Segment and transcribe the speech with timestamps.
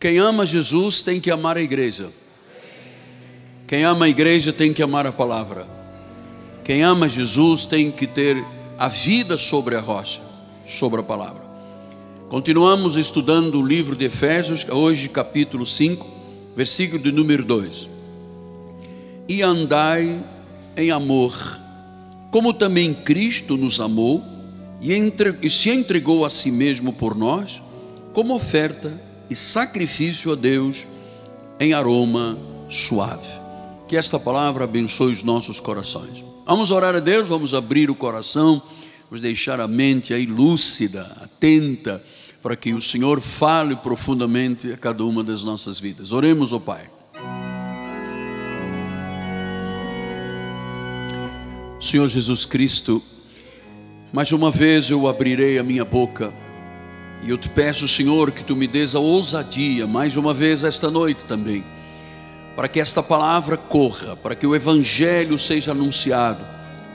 [0.00, 2.08] Quem ama Jesus tem que amar a igreja.
[3.66, 5.66] Quem ama a igreja tem que amar a palavra.
[6.64, 8.42] Quem ama Jesus tem que ter
[8.78, 10.22] a vida sobre a rocha,
[10.64, 11.42] sobre a palavra.
[12.30, 16.06] Continuamos estudando o livro de Efésios, hoje capítulo 5,
[16.56, 17.86] versículo de número 2.
[19.28, 20.18] E andai
[20.78, 21.60] em amor,
[22.30, 24.24] como também Cristo nos amou
[24.80, 27.60] e, entre, e se entregou a si mesmo por nós,
[28.14, 30.86] como oferta e sacrifício a Deus
[31.60, 32.36] em aroma
[32.68, 33.28] suave.
[33.88, 36.24] Que esta palavra abençoe os nossos corações.
[36.44, 38.60] Vamos orar a Deus, vamos abrir o coração,
[39.08, 42.02] vamos deixar a mente aí lúcida, atenta
[42.42, 46.10] para que o Senhor fale profundamente a cada uma das nossas vidas.
[46.10, 46.90] Oremos, ó oh Pai.
[51.80, 53.02] Senhor Jesus Cristo,
[54.12, 56.32] mais uma vez eu abrirei a minha boca
[57.22, 60.90] e eu te peço, Senhor, que tu me dês a ousadia, mais uma vez esta
[60.90, 61.64] noite também,
[62.56, 66.44] para que esta palavra corra, para que o Evangelho seja anunciado,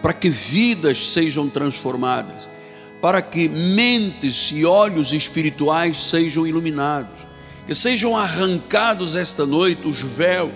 [0.01, 2.55] para que vidas sejam transformadas
[3.05, 7.11] para que mentes e olhos espirituais sejam iluminados,
[7.67, 10.49] que sejam arrancados esta noite os véus,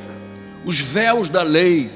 [0.66, 1.92] os véus da lei,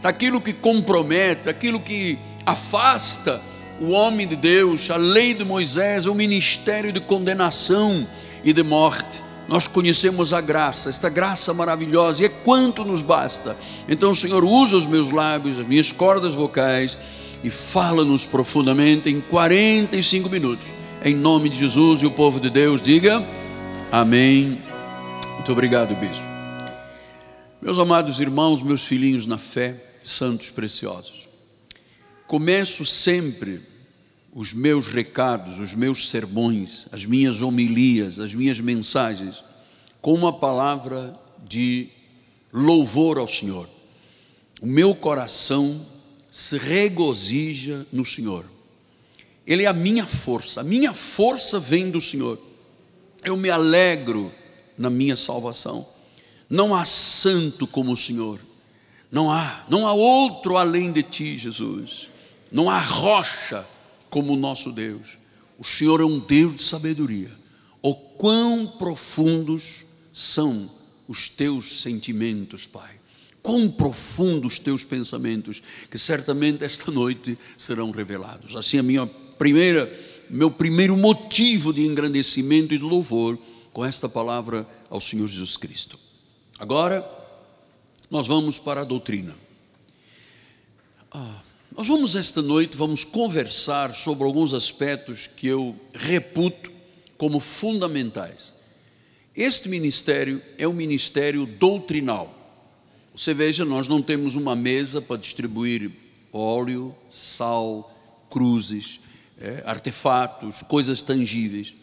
[0.00, 3.38] daquilo que compromete, aquilo que afasta
[3.80, 8.06] o homem de Deus, a lei de Moisés, o ministério de condenação
[8.44, 9.22] e de morte.
[9.48, 13.56] Nós conhecemos a graça, esta graça maravilhosa, e é quanto nos basta.
[13.88, 16.98] Então, Senhor, usa os meus lábios, as minhas cordas vocais
[17.42, 20.66] e fala-nos profundamente em 45 minutos.
[21.04, 23.24] Em nome de Jesus e o povo de Deus, diga
[23.90, 24.60] amém.
[25.34, 26.24] Muito obrigado, bispo.
[27.60, 31.17] Meus amados irmãos, meus filhinhos na fé, santos preciosos,
[32.28, 33.58] começo sempre
[34.34, 39.42] os meus recados, os meus sermões, as minhas homilias, as minhas mensagens,
[40.02, 41.88] com uma palavra de
[42.52, 43.66] louvor ao Senhor.
[44.60, 45.74] O meu coração
[46.30, 48.44] se regozija no Senhor.
[49.46, 52.38] Ele é a minha força, a minha força vem do Senhor.
[53.24, 54.30] Eu me alegro
[54.76, 55.88] na minha salvação.
[56.48, 58.38] Não há santo como o Senhor.
[59.10, 62.10] Não há, não há outro além de ti, Jesus.
[62.50, 63.66] Não há rocha
[64.10, 65.18] como o nosso Deus.
[65.58, 67.30] O Senhor é um Deus de sabedoria.
[67.82, 70.68] O quão profundos são
[71.06, 72.98] os teus sentimentos, Pai
[73.48, 78.54] quão profundos teus pensamentos, que certamente esta noite serão revelados.
[78.54, 79.90] Assim a minha primeira,
[80.28, 83.38] meu primeiro motivo de engrandecimento e de louvor
[83.72, 85.98] com esta palavra ao Senhor Jesus Cristo.
[86.58, 87.02] Agora
[88.10, 89.34] nós vamos para a doutrina.
[91.10, 91.40] Ah,
[91.78, 96.72] nós vamos esta noite vamos conversar sobre alguns aspectos que eu reputo
[97.16, 98.52] como fundamentais.
[99.32, 102.34] Este ministério é um ministério doutrinal.
[103.14, 105.88] Você veja, nós não temos uma mesa para distribuir
[106.32, 107.88] óleo, sal,
[108.28, 108.98] cruzes,
[109.40, 111.74] é, artefatos, coisas tangíveis.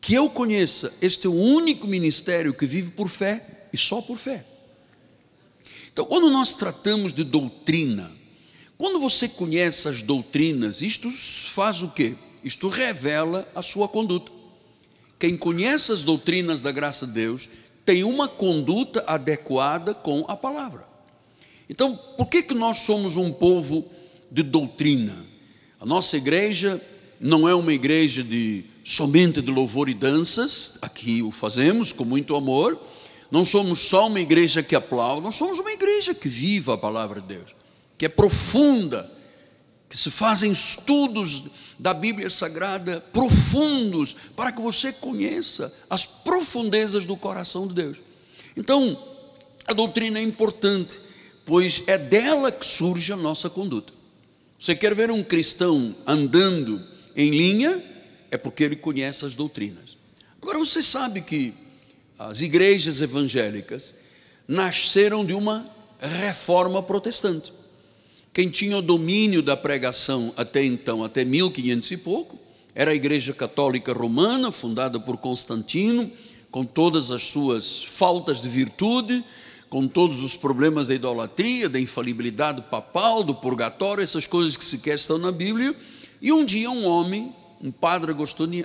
[0.00, 4.18] Que eu conheça, este é o único ministério que vive por fé e só por
[4.18, 4.44] fé.
[5.92, 8.18] Então, quando nós tratamos de doutrina,
[8.80, 12.14] quando você conhece as doutrinas, isto faz o quê?
[12.42, 14.32] Isto revela a sua conduta.
[15.18, 17.50] Quem conhece as doutrinas da graça de Deus
[17.84, 20.88] tem uma conduta adequada com a palavra.
[21.68, 23.84] Então, por que, que nós somos um povo
[24.30, 25.26] de doutrina?
[25.78, 26.80] A nossa igreja
[27.20, 32.34] não é uma igreja de somente de louvor e danças, aqui o fazemos com muito
[32.34, 32.80] amor.
[33.30, 37.20] Não somos só uma igreja que aplaude, nós somos uma igreja que viva a palavra
[37.20, 37.59] de Deus,
[38.00, 39.06] que é profunda,
[39.86, 47.14] que se fazem estudos da Bíblia Sagrada profundos, para que você conheça as profundezas do
[47.14, 47.98] coração de Deus.
[48.56, 48.98] Então,
[49.66, 50.98] a doutrina é importante,
[51.44, 53.92] pois é dela que surge a nossa conduta.
[54.58, 56.82] Você quer ver um cristão andando
[57.14, 57.84] em linha,
[58.30, 59.94] é porque ele conhece as doutrinas.
[60.40, 61.52] Agora, você sabe que
[62.18, 63.94] as igrejas evangélicas
[64.48, 65.70] nasceram de uma
[66.00, 67.59] reforma protestante.
[68.32, 72.38] Quem tinha o domínio da pregação até então, até 1500 e pouco,
[72.74, 76.08] era a Igreja Católica Romana, fundada por Constantino,
[76.48, 79.24] com todas as suas faltas de virtude,
[79.68, 84.96] com todos os problemas da idolatria, da infalibilidade papal, do purgatório, essas coisas que sequer
[84.96, 85.74] estão na Bíblia.
[86.22, 88.14] E um dia um homem, um padre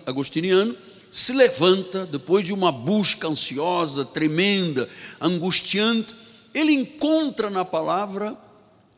[0.06, 0.76] agostiniano,
[1.10, 4.88] se levanta depois de uma busca ansiosa, tremenda,
[5.20, 6.14] angustiante,
[6.54, 8.45] ele encontra na palavra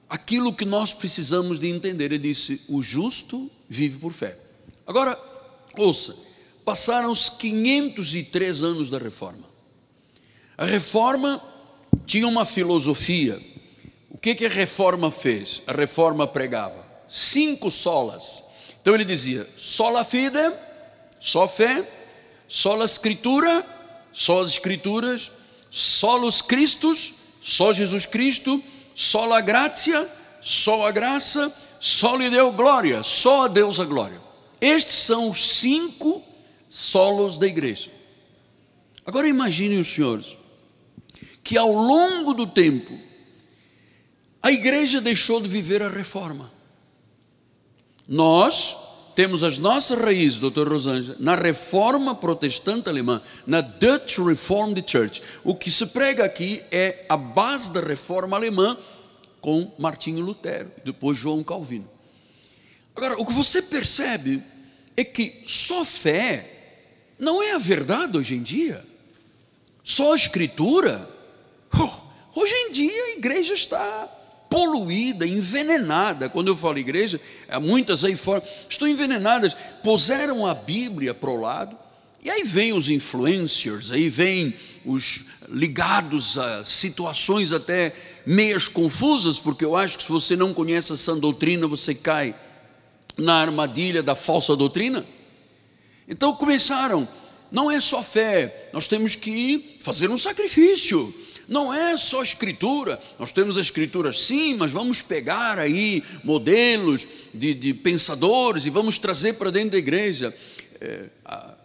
[0.10, 2.06] aquilo que nós precisamos de entender.
[2.06, 4.38] Ele disse: o justo vive por fé.
[4.86, 5.18] Agora,
[5.78, 6.16] ouça,
[6.64, 9.48] passaram os 503 anos da reforma.
[10.58, 11.42] A reforma
[12.06, 13.40] tinha uma filosofia.
[14.10, 15.62] O que, que a reforma fez?
[15.68, 18.44] A reforma pregava cinco solas.
[18.82, 20.52] Então ele dizia: sola fide,
[21.20, 21.88] só fé,
[22.48, 23.66] sola escritura,
[24.12, 25.32] só as escrituras,
[25.70, 28.62] solos Cristos, só Jesus Cristo,
[28.98, 30.10] sola gratia,
[30.42, 34.20] só a graça, só lhe deu glória, só a Deus a glória.
[34.60, 36.24] Estes são os cinco
[36.68, 37.92] solos da igreja.
[39.06, 40.36] Agora imaginem os senhores
[41.44, 43.00] que ao longo do tempo
[44.42, 46.52] a igreja deixou de viver a reforma.
[48.08, 48.76] Nós
[49.18, 55.24] temos as nossas raízes, doutor Rosângela, na reforma protestante alemã, na Dutch Reformed Church.
[55.44, 58.78] O que se prega aqui é a base da reforma alemã
[59.42, 61.90] com Martinho Lutero, depois João Calvino.
[62.96, 64.40] Agora, o que você percebe
[64.96, 66.48] é que só fé
[67.18, 68.86] não é a verdade hoje em dia.
[69.84, 71.10] Só a escritura.
[71.74, 74.17] Oh, hoje em dia a igreja está
[74.58, 76.28] poluída, envenenada.
[76.30, 81.40] Quando eu falo igreja, há muitas aí fora, estão envenenadas, puseram a Bíblia para o
[81.40, 81.78] lado,
[82.24, 84.52] e aí vem os influencers, aí vem
[84.84, 87.94] os ligados a situações até
[88.26, 92.34] meias confusas, porque eu acho que se você não conhece a sã doutrina, você cai
[93.16, 95.06] na armadilha da falsa doutrina.
[96.08, 97.08] Então começaram,
[97.52, 101.14] não é só fé, nós temos que fazer um sacrifício
[101.48, 107.54] não é só escritura, nós temos a escritura sim, mas vamos pegar aí modelos de,
[107.54, 110.36] de pensadores e vamos trazer para dentro da igreja.
[110.80, 111.06] É,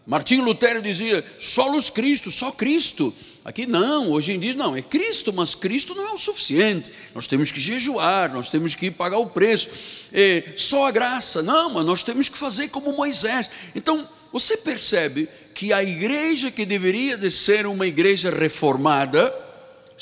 [0.06, 3.12] Martinho Lutero dizia: só luz Cristo, só Cristo.
[3.44, 6.92] Aqui não, hoje em dia não, é Cristo, mas Cristo não é o suficiente.
[7.12, 9.68] Nós temos que jejuar, nós temos que pagar o preço.
[10.12, 13.50] É, só a graça, não, mas nós temos que fazer como Moisés.
[13.74, 19.34] Então, você percebe que a igreja que deveria de ser uma igreja reformada,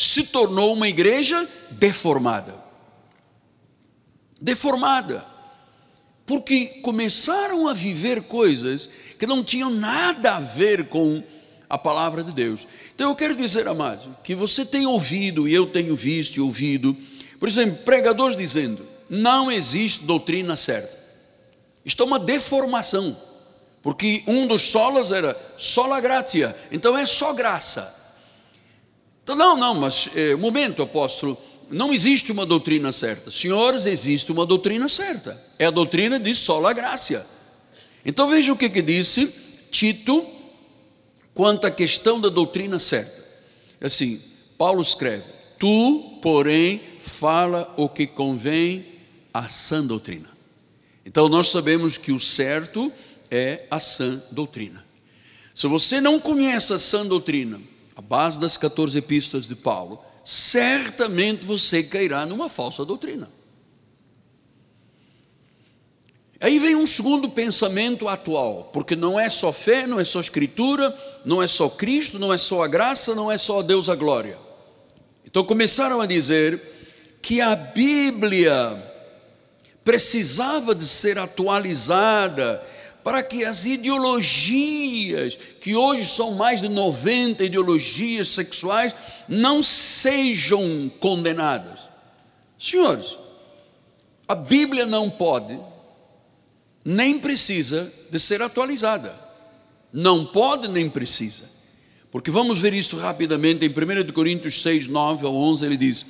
[0.00, 2.54] se tornou uma igreja deformada.
[4.40, 5.22] Deformada.
[6.24, 8.88] Porque começaram a viver coisas
[9.18, 11.22] que não tinham nada a ver com
[11.68, 12.66] a palavra de Deus.
[12.94, 16.96] Então eu quero dizer, amados, que você tem ouvido, e eu tenho visto e ouvido,
[17.38, 20.98] por exemplo, pregadores dizendo: não existe doutrina certa.
[21.84, 23.14] Isto é uma deformação,
[23.82, 27.99] porque um dos solas era sola gratia, então é só graça.
[29.30, 31.38] Então, não, não, mas é, momento, apóstolo,
[31.70, 33.30] não existe uma doutrina certa.
[33.30, 35.40] Senhores, existe uma doutrina certa.
[35.56, 37.24] É a doutrina de sola graça.
[38.04, 40.26] Então veja o que, que disse Tito
[41.32, 43.24] quanto à questão da doutrina certa.
[43.80, 44.20] Assim,
[44.58, 45.22] Paulo escreve:
[45.60, 48.84] Tu, porém, fala o que convém
[49.32, 50.28] à sã doutrina.
[51.06, 52.92] Então nós sabemos que o certo
[53.30, 54.84] é a sã doutrina.
[55.54, 57.60] Se você não conhece a sã doutrina,
[58.00, 63.30] a base das 14 epístolas de Paulo, certamente você cairá numa falsa doutrina.
[66.40, 70.96] Aí vem um segundo pensamento atual, porque não é só fé, não é só escritura,
[71.26, 73.94] não é só Cristo, não é só a graça, não é só a Deus a
[73.94, 74.38] glória.
[75.26, 76.58] Então começaram a dizer
[77.20, 78.82] que a Bíblia
[79.84, 82.62] precisava de ser atualizada
[83.02, 88.92] para que as ideologias, que hoje são mais de 90 ideologias sexuais,
[89.28, 91.80] não sejam condenadas.
[92.58, 93.16] Senhores,
[94.28, 95.58] a Bíblia não pode,
[96.84, 99.12] nem precisa de ser atualizada.
[99.92, 101.48] Não pode nem precisa.
[102.10, 106.06] Porque vamos ver isso rapidamente em 1 Coríntios 6, 9 ao 11, ele diz: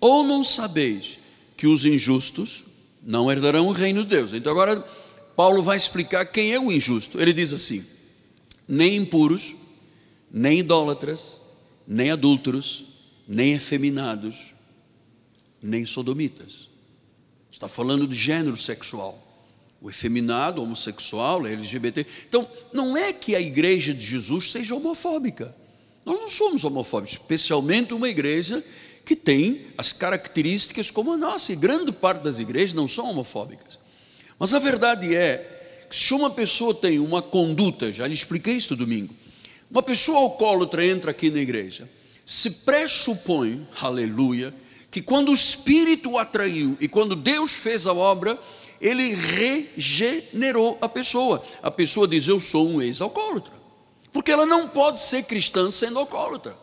[0.00, 1.18] Ou não sabeis
[1.56, 2.64] que os injustos
[3.02, 4.32] não herdarão o reino de Deus.
[4.32, 4.84] Então agora
[5.36, 7.20] Paulo vai explicar quem é o injusto.
[7.20, 7.84] Ele diz assim:
[8.68, 9.54] nem impuros,
[10.30, 11.40] nem idólatras,
[11.86, 12.84] nem adúlteros,
[13.26, 14.54] nem efeminados,
[15.62, 16.68] nem sodomitas.
[17.50, 19.20] Está falando de gênero sexual.
[19.80, 22.06] O efeminado, homossexual, LGBT.
[22.28, 25.54] Então, não é que a igreja de Jesus seja homofóbica.
[26.04, 28.64] Nós não somos homofóbicos, especialmente uma igreja
[29.04, 33.78] que tem as características como a nossa, e grande parte das igrejas não são homofóbicas.
[34.38, 38.74] Mas a verdade é que se uma pessoa tem uma conduta, já lhe expliquei isso
[38.74, 39.14] domingo,
[39.70, 41.88] uma pessoa alcoólatra entra aqui na igreja,
[42.24, 44.54] se pressupõe, aleluia,
[44.90, 48.38] que quando o Espírito o atraiu e quando Deus fez a obra,
[48.80, 51.44] ele regenerou a pessoa.
[51.62, 53.52] A pessoa diz: Eu sou um ex-alcoólatra.
[54.12, 56.56] Porque ela não pode ser cristã sendo alcoólatra.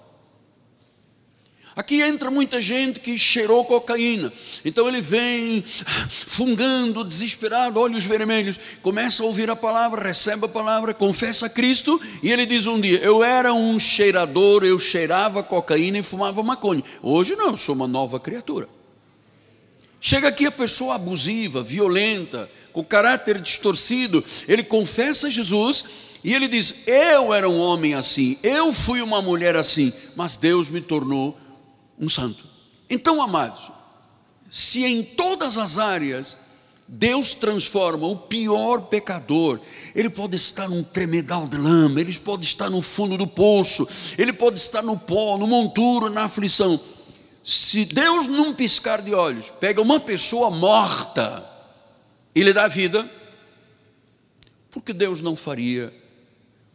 [1.75, 4.32] Aqui entra muita gente que cheirou cocaína.
[4.66, 5.63] Então ele vem
[6.10, 12.00] fungando, desesperado, olhos vermelhos, começa a ouvir a palavra, recebe a palavra, confessa a Cristo,
[12.22, 16.84] e ele diz um dia: Eu era um cheirador, eu cheirava cocaína e fumava maconha.
[17.01, 18.68] Hoje não, eu sou uma nova criatura.
[20.00, 25.86] Chega aqui a pessoa abusiva, violenta, com caráter distorcido, ele confessa Jesus
[26.24, 30.70] e ele diz: Eu era um homem assim, eu fui uma mulher assim, mas Deus
[30.70, 31.38] me tornou
[32.01, 32.43] um santo.
[32.89, 33.72] Então, amados,
[34.50, 36.36] se em todas as áreas
[36.88, 39.62] Deus transforma o pior pecador,
[39.96, 44.34] ele pode estar num tremedal de lama, ele pode estar no fundo do poço, ele
[44.34, 46.77] pode estar no pó, no monturo, na aflição.
[47.43, 51.50] Se Deus, num piscar de olhos, pega uma pessoa morta
[52.36, 53.10] e lhe dá vida,
[54.70, 55.93] por que Deus não faria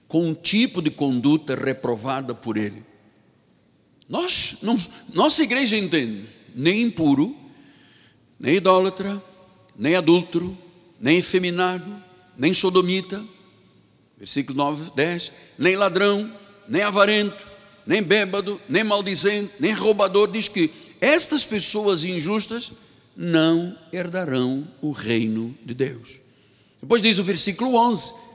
[0.08, 2.82] com um tipo de conduta reprovada por ele?
[4.08, 4.80] Nós, não,
[5.12, 7.36] nossa igreja entende, nem impuro,
[8.38, 9.22] nem idólatra,
[9.76, 10.56] nem adúltero,
[11.00, 12.02] nem efeminado,
[12.36, 13.22] nem sodomita,
[14.18, 16.32] versículo 9, 10, nem ladrão,
[16.68, 17.46] nem avarento,
[17.86, 20.70] nem bêbado, nem maldizente, nem roubador, diz que
[21.00, 22.72] estas pessoas injustas
[23.16, 26.20] não herdarão o reino de Deus.
[26.80, 28.25] Depois diz o versículo 11: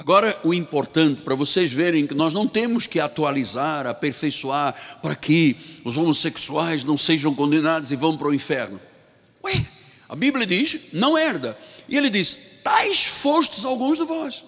[0.00, 5.54] Agora, o importante para vocês verem que nós não temos que atualizar, aperfeiçoar para que
[5.84, 8.80] os homossexuais não sejam condenados e vão para o inferno.
[9.44, 9.62] Ué,
[10.08, 11.54] a Bíblia diz: não herda.
[11.86, 14.42] E ele diz: tais fostes alguns de vós.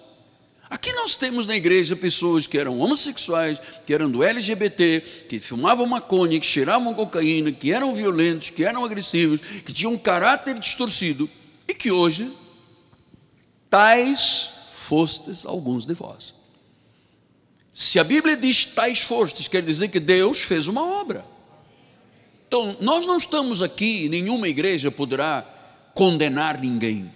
[0.71, 5.85] Aqui nós temos na igreja pessoas que eram homossexuais, que eram do LGBT, que fumavam
[5.85, 11.29] maconha, que cheiravam cocaína, que eram violentos, que eram agressivos, que tinham um caráter distorcido
[11.67, 12.33] e que hoje
[13.69, 14.62] tais
[14.93, 16.35] fostes alguns de vós.
[17.73, 21.25] Se a Bíblia diz tais fostes, quer dizer que Deus fez uma obra.
[22.47, 25.43] Então, nós não estamos aqui, nenhuma igreja poderá
[25.95, 27.11] condenar ninguém.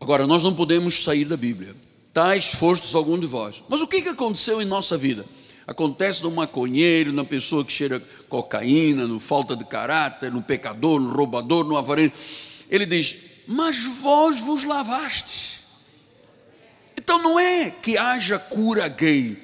[0.00, 1.76] Agora, nós não podemos sair da Bíblia.
[2.14, 3.62] Tais fostes algum de vós.
[3.68, 5.26] Mas o que, aconteceu em nossa vida?
[5.66, 11.12] Acontece no maconheiro, na pessoa que cheira cocaína, no falta de caráter, no pecador, no
[11.12, 12.16] roubador, no avarento.
[12.70, 15.59] Ele diz: Mas vós vos lavastes
[17.10, 19.36] então não é que haja cura gay.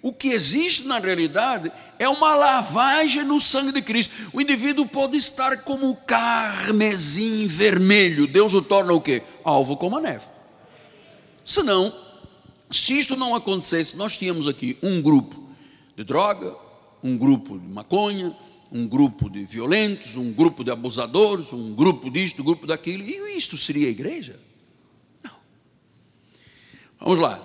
[0.00, 4.30] O que existe na realidade é uma lavagem no sangue de Cristo.
[4.32, 8.26] O indivíduo pode estar como carmesim vermelho.
[8.26, 9.22] Deus o torna o quê?
[9.44, 10.24] Alvo como a neve.
[11.44, 11.92] Senão,
[12.70, 15.36] se isto não acontecesse, nós tínhamos aqui um grupo
[15.94, 16.56] de droga,
[17.02, 18.34] um grupo de maconha,
[18.72, 23.04] um grupo de violentos, um grupo de abusadores, um grupo disto, um grupo daquilo.
[23.04, 24.40] E isto seria a igreja?
[27.00, 27.40] Vamos lá.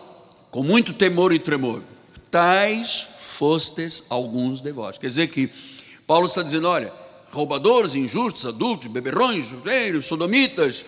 [0.51, 1.81] Com muito temor e tremor.
[2.29, 4.97] Tais fostes alguns de vós.
[4.97, 5.49] Quer dizer que
[6.05, 6.91] Paulo está dizendo: olha,
[7.31, 9.45] roubadores, injustos, adultos, beberrões,
[10.03, 10.85] sodomitas.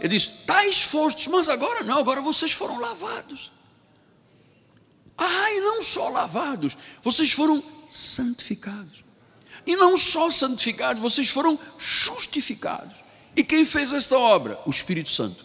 [0.00, 3.52] Ele diz: tais fostes, mas agora não, agora vocês foram lavados.
[5.16, 9.04] Ah, e não só lavados, vocês foram santificados.
[9.66, 13.04] E não só santificados, vocês foram justificados.
[13.36, 14.58] E quem fez esta obra?
[14.66, 15.43] O Espírito Santo.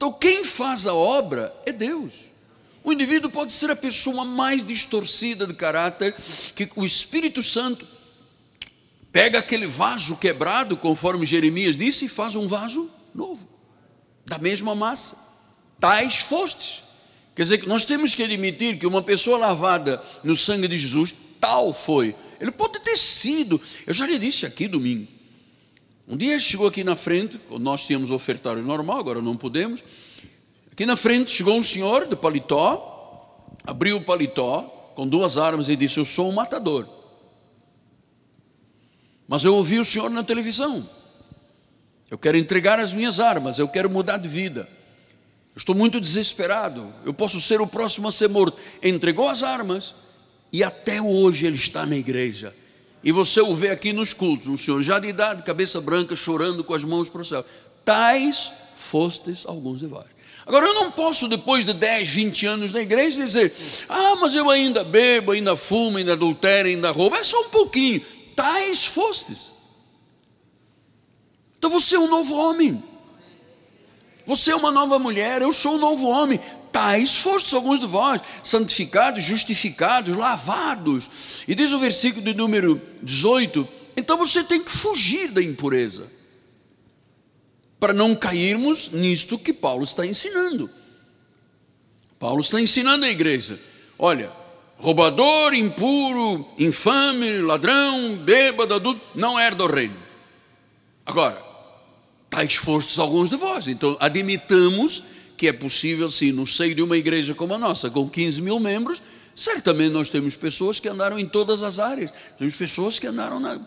[0.00, 2.30] Então, quem faz a obra é Deus.
[2.82, 6.14] O indivíduo pode ser a pessoa mais distorcida de caráter,
[6.54, 7.86] que o Espírito Santo
[9.12, 13.46] pega aquele vaso quebrado, conforme Jeremias disse, e faz um vaso novo,
[14.24, 15.18] da mesma massa.
[15.78, 16.82] Tais fostes.
[17.36, 21.14] Quer dizer que nós temos que admitir que uma pessoa lavada no sangue de Jesus,
[21.38, 22.14] tal foi.
[22.40, 25.06] Ele pode ter sido, eu já lhe disse aqui domingo,
[26.10, 29.82] um dia chegou aqui na frente, nós tínhamos ofertário normal, agora não podemos.
[30.72, 34.62] Aqui na frente chegou um senhor de paletó, abriu o paletó
[34.96, 36.86] com duas armas e disse: Eu sou um matador.
[39.28, 40.84] Mas eu ouvi o senhor na televisão.
[42.10, 44.68] Eu quero entregar as minhas armas, eu quero mudar de vida.
[45.54, 46.92] Eu estou muito desesperado.
[47.04, 48.58] Eu posso ser o próximo a ser morto.
[48.82, 49.94] Entregou as armas
[50.52, 52.52] e até hoje ele está na igreja.
[53.02, 56.62] E você o vê aqui nos cultos, um senhor já de idade, cabeça branca, chorando
[56.62, 57.44] com as mãos para o céu.
[57.84, 60.06] Tais fostes alguns de vós.
[60.46, 63.52] Agora, eu não posso, depois de 10, 20 anos na igreja, dizer:
[63.88, 67.16] Ah, mas eu ainda bebo, ainda fumo, ainda adultero, ainda roubo.
[67.16, 68.00] É só um pouquinho.
[68.34, 69.52] Tais fostes.
[71.58, 72.82] Então você é um novo homem.
[74.26, 76.38] Você é uma nova mulher, eu sou um novo homem
[76.72, 81.42] tais fostes alguns de vós, santificados, justificados, lavados.
[81.46, 86.10] E diz o versículo de número 18: então você tem que fugir da impureza,
[87.78, 90.70] para não cairmos nisto que Paulo está ensinando.
[92.18, 93.60] Paulo está ensinando a igreja:
[93.98, 94.30] olha,
[94.78, 99.96] roubador, impuro, infame, ladrão, bêbado, adulto, não herda o reino.
[101.04, 101.38] Agora,
[102.30, 103.68] tais forças alguns de vós.
[103.68, 105.02] Então, admitamos
[105.40, 108.60] que é possível, sim, no seio de uma igreja como a nossa, com 15 mil
[108.60, 109.02] membros,
[109.34, 112.12] certamente nós temos pessoas que andaram em todas as áreas.
[112.36, 113.58] Temos pessoas que andaram na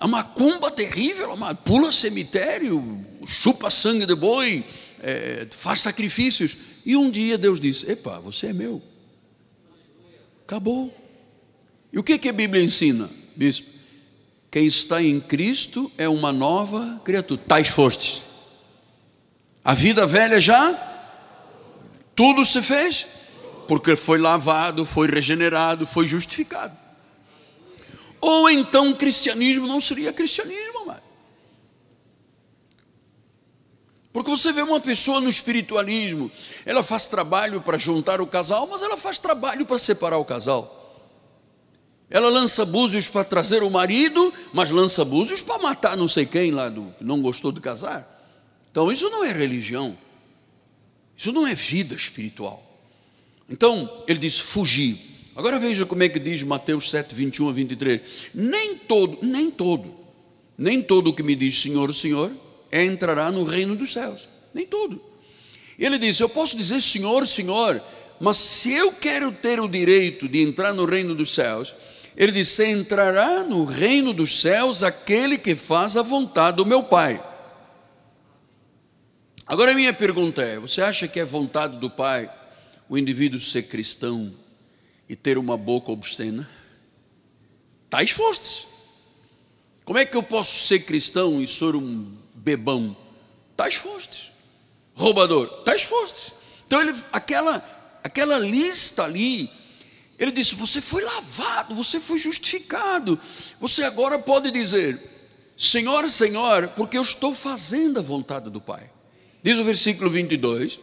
[0.00, 4.64] a macumba terrível, pula cemitério, chupa sangue de boi,
[5.02, 6.56] é, faz sacrifícios.
[6.86, 8.80] E um dia Deus disse: Epa, você é meu.
[10.40, 10.90] Acabou.
[11.92, 13.68] E o que, que a Bíblia ensina, bispo?
[14.50, 17.42] Quem está em Cristo é uma nova criatura.
[17.46, 18.27] Tais fostes.
[19.68, 20.72] A vida velha já,
[22.16, 23.06] tudo se fez,
[23.68, 26.74] porque foi lavado, foi regenerado, foi justificado.
[28.18, 31.02] Ou então o cristianismo não seria cristianismo, mano.
[34.10, 36.30] Porque você vê uma pessoa no espiritualismo,
[36.64, 40.96] ela faz trabalho para juntar o casal, mas ela faz trabalho para separar o casal.
[42.08, 46.52] Ela lança búzios para trazer o marido, mas lança búzios para matar não sei quem
[46.52, 48.17] lá do que não gostou de casar.
[48.70, 49.96] Então isso não é religião.
[51.16, 52.64] Isso não é vida espiritual.
[53.50, 54.96] Então, ele diz fugir.
[55.34, 58.00] Agora veja como é que diz Mateus 7, 21 a 23.
[58.34, 59.92] Nem todo, nem todo,
[60.56, 62.30] nem todo o que me diz Senhor, Senhor,
[62.72, 64.28] entrará no reino dos céus.
[64.52, 65.00] Nem todo.
[65.78, 67.80] Ele diz: Eu posso dizer Senhor, Senhor,
[68.20, 71.74] mas se eu quero ter o direito de entrar no reino dos céus,
[72.16, 77.22] ele disse: Entrará no reino dos céus aquele que faz a vontade do meu Pai.
[79.48, 82.30] Agora a minha pergunta é: você acha que é vontade do Pai
[82.86, 84.30] o indivíduo ser cristão
[85.08, 86.46] e ter uma boca obscena?
[87.88, 88.66] Tais fostes.
[89.86, 92.94] Como é que eu posso ser cristão e ser um bebão?
[93.56, 94.30] Tais fostes.
[94.94, 95.46] Roubador?
[95.64, 96.34] Tais fostes.
[96.66, 99.50] Então ele, aquela, aquela lista ali,
[100.18, 103.18] ele disse: Você foi lavado, você foi justificado.
[103.58, 105.00] Você agora pode dizer:
[105.56, 108.90] Senhor, Senhor, porque eu estou fazendo a vontade do Pai.
[109.42, 110.78] Diz o versículo 22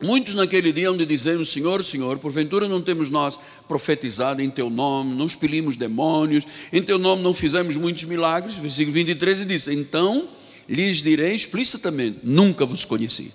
[0.00, 5.14] Muitos naquele dia onde dizemos, Senhor, Senhor, porventura não temos nós profetizado em Teu nome,
[5.14, 8.56] não expelimos demônios, em Teu nome não fizemos muitos milagres.
[8.56, 10.28] Versículo 23 diz: Então
[10.68, 13.32] lhes direi explicitamente: Nunca vos conheci.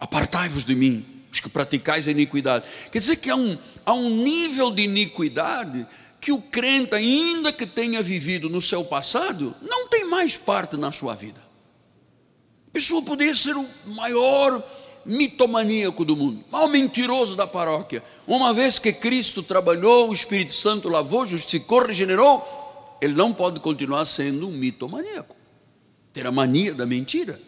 [0.00, 2.64] Apartai-vos de mim, os que praticais a iniquidade.
[2.90, 5.86] Quer dizer que há um, há um nível de iniquidade
[6.20, 10.90] que o crente, ainda que tenha vivido no seu passado, não tem mais parte na
[10.90, 11.47] sua vida.
[12.78, 14.62] Pessoa poderia ser o maior
[15.04, 18.00] mitomaníaco do mundo, mal mentiroso da paróquia.
[18.24, 24.06] Uma vez que Cristo trabalhou, o Espírito Santo lavou, justificou, regenerou, ele não pode continuar
[24.06, 25.34] sendo um mitomaníaco,
[26.12, 27.40] ter a mania da mentira.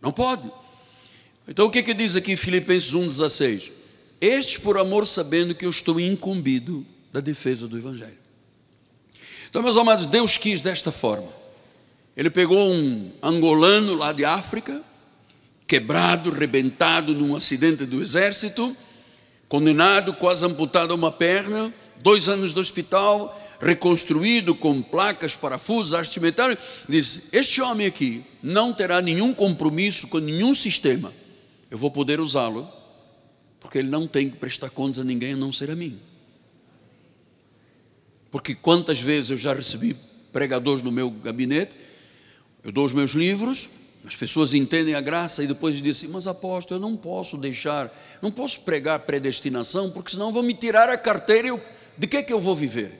[0.00, 0.50] Não pode.
[1.46, 3.70] Então o que, que diz aqui Filipenses 1,16?
[4.22, 8.16] Estes por amor sabendo que eu estou incumbido da defesa do Evangelho.
[9.50, 11.39] Então, meus amados, Deus quis desta forma.
[12.16, 14.82] Ele pegou um angolano lá de África,
[15.66, 18.76] quebrado, rebentado num acidente do exército,
[19.48, 26.18] condenado, quase amputado a uma perna, dois anos de hospital, reconstruído com placas, parafusos, arte
[26.18, 26.56] metal.
[26.88, 31.12] Diz: Este homem aqui não terá nenhum compromisso com nenhum sistema.
[31.70, 32.68] Eu vou poder usá-lo,
[33.60, 35.98] porque ele não tem que prestar contas a ninguém a não ser a mim.
[38.30, 39.96] Porque quantas vezes eu já recebi
[40.32, 41.76] pregadores no meu gabinete,
[42.62, 43.68] eu dou os meus livros,
[44.06, 47.92] as pessoas entendem a graça e depois dizem assim, mas apóstolo, eu não posso deixar,
[48.22, 51.60] não posso pregar predestinação, porque senão vão me tirar a carteira e eu,
[51.98, 52.90] de que é que eu vou viver?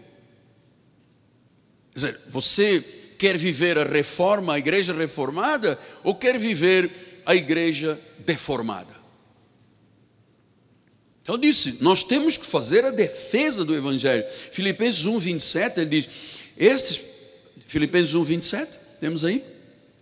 [1.93, 2.81] Quer dizer, você
[3.19, 6.91] quer viver a reforma, a igreja reformada, ou quer viver
[7.25, 9.01] a igreja deformada?
[11.23, 14.25] Então disse, nós temos que fazer a defesa do Evangelho.
[14.53, 16.09] Filipenses 1, 27, ele diz,
[16.59, 17.01] estes,
[17.67, 19.45] Filipenses 1, 27, temos aí?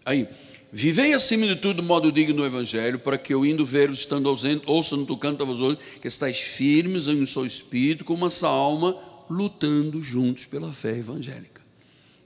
[0.09, 0.27] Aí.
[0.73, 4.65] Vivei acima de tudo modo digno do Evangelho, para que eu indo ver estando ausente,
[4.67, 8.49] ouça no tocante a vós que estáis firmes em um só espírito, com uma só
[8.49, 8.97] alma,
[9.29, 11.61] lutando juntos pela fé evangélica.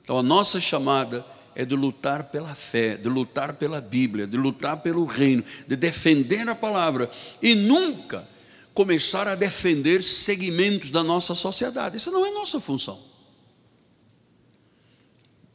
[0.00, 1.24] Então a nossa chamada
[1.56, 6.48] é de lutar pela fé, de lutar pela Bíblia, de lutar pelo reino, de defender
[6.48, 8.28] a palavra e nunca
[8.74, 11.96] começar a defender segmentos da nossa sociedade.
[11.96, 12.98] Essa não é nossa função.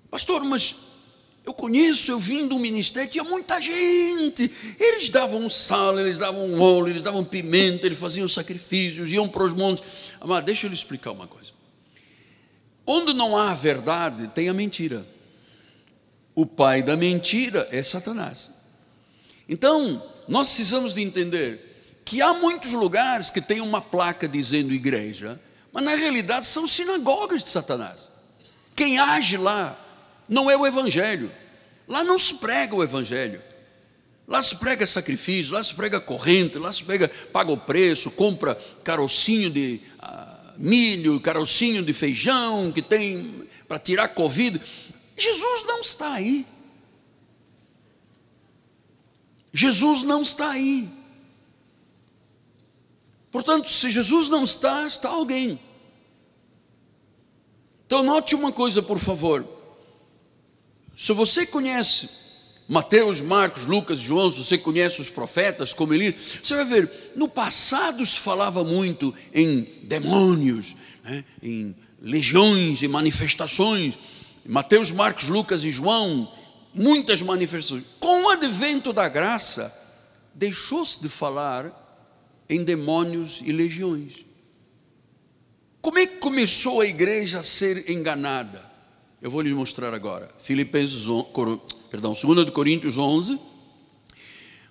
[0.10, 0.87] Pastor, mas
[1.48, 4.52] eu conheço, eu vim do ministério, tinha muita gente.
[4.78, 9.54] Eles davam sal, eles davam óleo, eles davam pimenta, eles faziam sacrifícios, iam para os
[9.54, 10.12] montes.
[10.26, 11.52] Mas deixa eu lhe explicar uma coisa.
[12.86, 15.08] Onde não há verdade, tem a mentira.
[16.36, 18.52] O pai da mentira é Satanás.
[19.48, 25.40] Então, nós precisamos de entender que há muitos lugares que tem uma placa dizendo igreja,
[25.72, 28.10] mas na realidade são sinagogas de Satanás.
[28.76, 29.87] Quem age lá
[30.28, 31.32] não é o evangelho.
[31.88, 33.42] Lá não se prega o evangelho.
[34.28, 38.56] Lá se prega sacrifício, lá se prega corrente, lá se prega, paga o preço, compra
[38.84, 44.62] carocinho de ah, milho, carocinho de feijão que tem para tirar Covid.
[45.16, 46.46] Jesus não está aí.
[49.54, 50.90] Jesus não está aí.
[53.32, 55.58] Portanto, se Jesus não está, está alguém.
[57.86, 59.57] Então, note uma coisa, por favor.
[60.98, 62.10] Se você conhece
[62.68, 67.30] Mateus, Marcos, Lucas, João, se você conhece os profetas, como ele, você vai ver, no
[67.30, 73.94] passado se falava muito em demônios, né, em legiões e manifestações.
[74.44, 76.28] Mateus, Marcos, Lucas e João,
[76.74, 77.84] muitas manifestações.
[78.00, 79.72] Com o advento da graça,
[80.34, 81.72] deixou-se de falar
[82.50, 84.26] em demônios e legiões.
[85.80, 88.67] Como é que começou a igreja a ser enganada?
[89.22, 90.30] Eu vou lhe mostrar agora.
[90.38, 91.06] Filipenses
[91.90, 93.40] perdão, 2 Coríntios 11.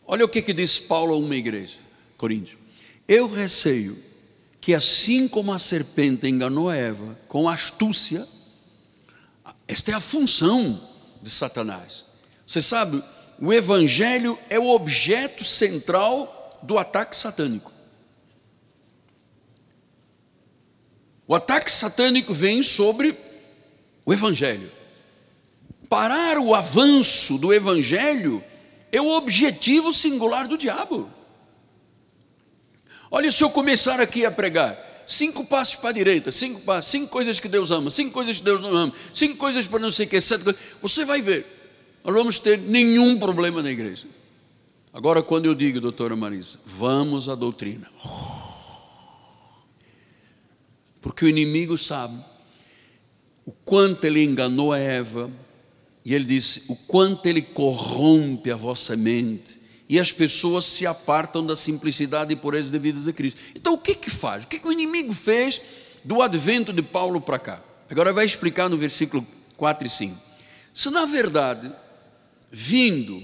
[0.06, 1.76] Olha o que, que diz Paulo a uma igreja,
[2.16, 2.58] Coríntios.
[3.08, 3.96] Eu receio
[4.60, 8.26] que assim como a serpente enganou a Eva com astúcia,
[9.66, 10.80] esta é a função
[11.22, 12.04] de Satanás.
[12.46, 13.02] Você sabe,
[13.40, 17.72] o evangelho é o objeto central do ataque satânico.
[21.26, 23.12] O ataque satânico vem sobre
[24.06, 24.70] o evangelho.
[25.90, 28.42] Parar o avanço do evangelho
[28.92, 31.10] é o objetivo singular do diabo.
[33.10, 37.08] Olha, se eu começar aqui a pregar cinco passos para a direita, cinco passos, cinco
[37.08, 40.06] coisas que Deus ama, cinco coisas que Deus não ama, cinco coisas para não sei
[40.06, 41.44] o que, sete coisas, você vai ver,
[42.04, 44.06] nós vamos ter nenhum problema na igreja.
[44.92, 47.90] Agora, quando eu digo, doutora Marisa, vamos à doutrina,
[51.00, 52.16] porque o inimigo sabe
[53.66, 55.30] quanto ele enganou a Eva,
[56.04, 61.44] e ele disse: o quanto ele corrompe a vossa mente, e as pessoas se apartam
[61.44, 63.38] da simplicidade e pureza devidas a Cristo.
[63.54, 64.44] Então, o que que faz?
[64.44, 65.60] O que, que o inimigo fez
[66.04, 67.62] do advento de Paulo para cá?
[67.90, 69.26] Agora vai explicar no versículo
[69.56, 70.16] 4 e 5.
[70.72, 71.70] Se na verdade,
[72.50, 73.22] vindo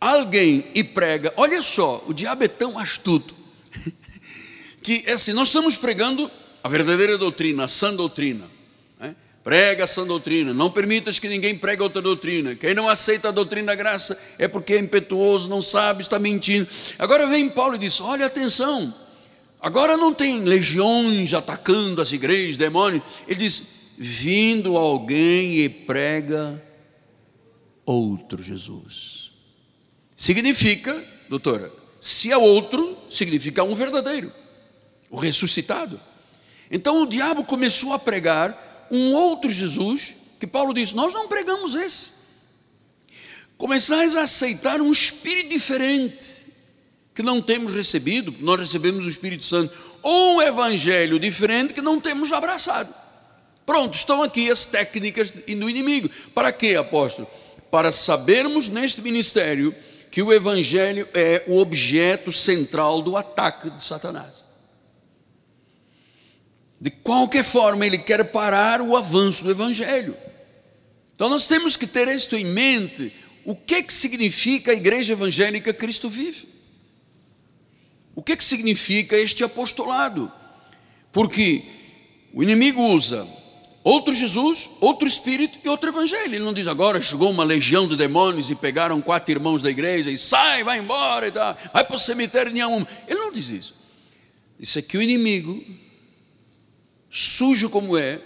[0.00, 3.34] alguém e prega, olha só, o diabo é tão astuto,
[4.82, 6.30] que é assim, nós estamos pregando
[6.62, 8.59] a verdadeira doutrina, a sã doutrina.
[9.50, 12.54] Prega essa doutrina, não permitas que ninguém pregue outra doutrina.
[12.54, 16.68] Quem não aceita a doutrina da graça é porque é impetuoso, não sabe, está mentindo.
[16.96, 18.94] Agora vem Paulo e diz: Olha, atenção,
[19.60, 23.02] agora não tem legiões atacando as igrejas, demônios.
[23.26, 23.64] Ele diz:
[23.98, 26.62] Vindo alguém e prega
[27.84, 29.32] outro Jesus.
[30.16, 30.96] Significa,
[31.28, 34.32] doutora, se é outro, significa um verdadeiro,
[35.10, 36.00] o ressuscitado.
[36.70, 41.74] Então o diabo começou a pregar um outro Jesus, que Paulo diz: Nós não pregamos
[41.74, 42.20] esse.
[43.56, 46.40] Começais a aceitar um espírito diferente,
[47.14, 49.72] que não temos recebido, nós recebemos o Espírito Santo,
[50.02, 52.92] ou um evangelho diferente que não temos abraçado.
[53.66, 56.10] Pronto, estão aqui as técnicas do inimigo.
[56.34, 57.28] Para quê, apóstolo?
[57.70, 59.74] Para sabermos neste ministério
[60.10, 64.49] que o evangelho é o objeto central do ataque de Satanás.
[66.80, 70.16] De qualquer forma, ele quer parar o avanço do Evangelho.
[71.14, 73.12] Então nós temos que ter isto em mente.
[73.44, 76.48] O que, que significa a igreja evangélica Cristo vive?
[78.14, 80.32] O que, que significa este apostolado?
[81.12, 81.62] Porque
[82.32, 83.28] o inimigo usa
[83.84, 86.34] outro Jesus, outro Espírito e outro Evangelho.
[86.34, 90.10] Ele não diz agora chegou uma legião de demônios e pegaram quatro irmãos da igreja
[90.10, 92.86] e sai, vai embora e tá, vai para o cemitério nenhum.
[93.06, 93.74] Ele não diz isso.
[94.58, 95.62] Isso é que o inimigo
[97.10, 98.20] sujo como é,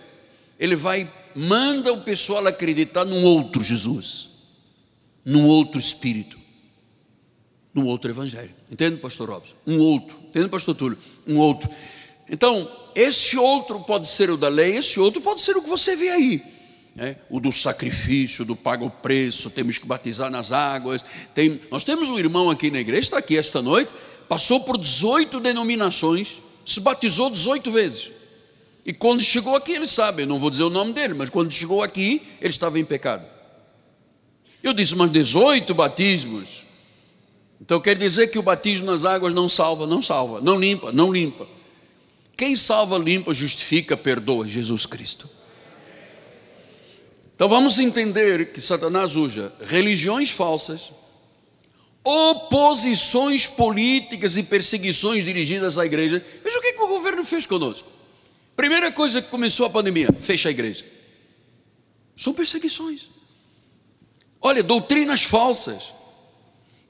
[0.61, 4.29] ele vai, manda o pessoal acreditar num outro Jesus,
[5.25, 6.39] num outro Espírito,
[7.75, 8.55] num outro Evangelho.
[8.71, 9.55] Entende, pastor Robson?
[9.67, 10.17] Um outro.
[10.29, 10.99] Entende, pastor Túlio?
[11.27, 11.69] Um outro.
[12.29, 15.97] Então, esse outro pode ser o da lei, esse outro pode ser o que você
[15.97, 16.43] vê aí.
[16.95, 17.17] Né?
[17.29, 21.05] O do sacrifício, do pago preço, temos que batizar nas águas.
[21.35, 23.93] Tem, nós temos um irmão aqui na igreja, está aqui esta noite,
[24.29, 28.14] passou por 18 denominações, se batizou 18 vezes.
[28.85, 31.83] E quando chegou aqui, ele sabe, não vou dizer o nome dele, mas quando chegou
[31.83, 33.25] aqui, ele estava em pecado.
[34.63, 36.65] Eu disse, mas 18 batismos.
[37.61, 41.13] Então quer dizer que o batismo nas águas não salva, não salva, não limpa, não
[41.13, 41.47] limpa.
[42.37, 45.29] Quem salva, limpa, justifica, perdoa, Jesus Cristo.
[47.35, 50.93] Então vamos entender que Satanás usa religiões falsas,
[52.05, 56.25] oposições políticas e perseguições dirigidas à igreja.
[56.45, 57.94] Veja o que, que o governo fez conosco.
[58.57, 60.85] Primeira coisa que começou a pandemia: fecha a igreja.
[62.17, 63.09] São perseguições.
[64.41, 65.95] Olha, doutrinas falsas.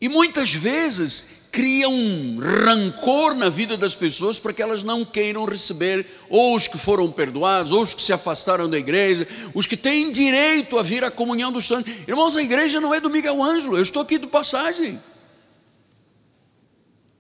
[0.00, 5.44] E muitas vezes cria um rancor na vida das pessoas para que elas não queiram
[5.44, 9.77] receber, ou os que foram perdoados, ou os que se afastaram da igreja, os que
[9.77, 11.92] têm direito a vir à comunhão dos santos.
[12.09, 15.00] Irmãos, a igreja não é do Miguel Ângelo, eu estou aqui de passagem.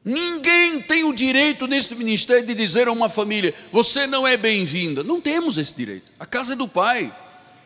[0.04, 5.02] Ninguém tem o direito neste ministério de dizer a uma família: você não é bem-vinda.
[5.02, 6.12] Não temos esse direito.
[6.20, 7.12] A casa é do Pai.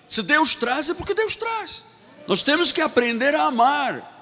[0.07, 1.83] Se Deus traz, é porque Deus traz.
[2.29, 4.17] Nós temos que aprender a amar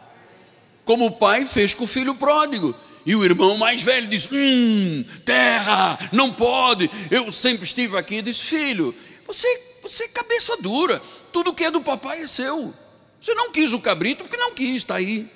[0.85, 2.75] como o pai fez com o filho pródigo.
[3.05, 6.91] E o irmão mais velho disse: Hum, terra, não pode.
[7.11, 8.95] Eu sempre estive aqui e disse: Filho,
[9.27, 9.47] você,
[9.83, 11.03] você é cabeça dura.
[11.33, 12.73] Tudo que é do papai é seu.
[13.21, 15.29] Você não quis o cabrito porque não quis, está aí.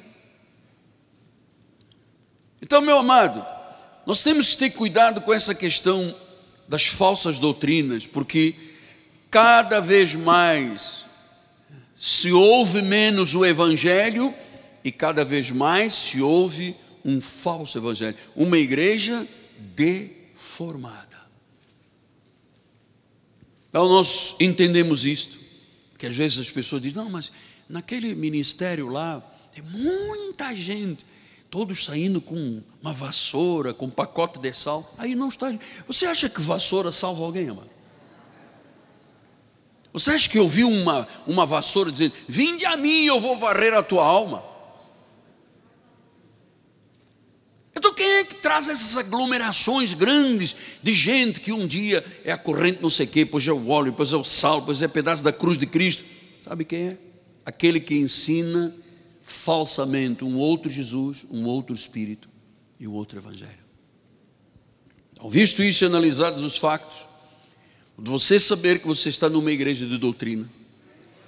[2.62, 3.44] Então, meu amado,
[4.06, 6.14] nós temos que ter cuidado com essa questão
[6.68, 8.54] das falsas doutrinas, porque
[9.30, 11.04] cada vez mais
[11.96, 14.34] se ouve menos o evangelho
[14.82, 19.26] e cada vez mais se ouve um falso evangelho, uma igreja
[19.74, 21.20] deformada.
[23.68, 25.38] Então nós entendemos isto,
[25.98, 27.30] que às vezes as pessoas dizem, não, mas
[27.68, 29.20] naquele ministério lá
[29.52, 31.04] tem muita gente,
[31.50, 34.88] todos saindo com uma vassoura, com um pacote de sal.
[34.96, 35.52] Aí não está.
[35.86, 37.68] Você acha que vassoura salva alguém, amado?
[39.92, 43.74] Você acha que eu vi uma, uma vassoura dizendo: Vinde a mim, eu vou varrer
[43.74, 44.50] a tua alma?
[47.74, 52.38] Então quem é que traz essas aglomerações grandes de gente que um dia é a
[52.38, 54.88] corrente não sei o quê, depois é o óleo, depois é o sal, depois é
[54.88, 56.04] pedaço da cruz de Cristo?
[56.44, 56.98] Sabe quem é?
[57.44, 58.72] Aquele que ensina
[59.32, 62.28] falsamente um outro Jesus, um outro Espírito
[62.78, 63.60] e um outro Evangelho.
[65.12, 67.06] Então, visto isso e analisados os factos,
[67.96, 70.48] você saber que você está numa igreja de doutrina,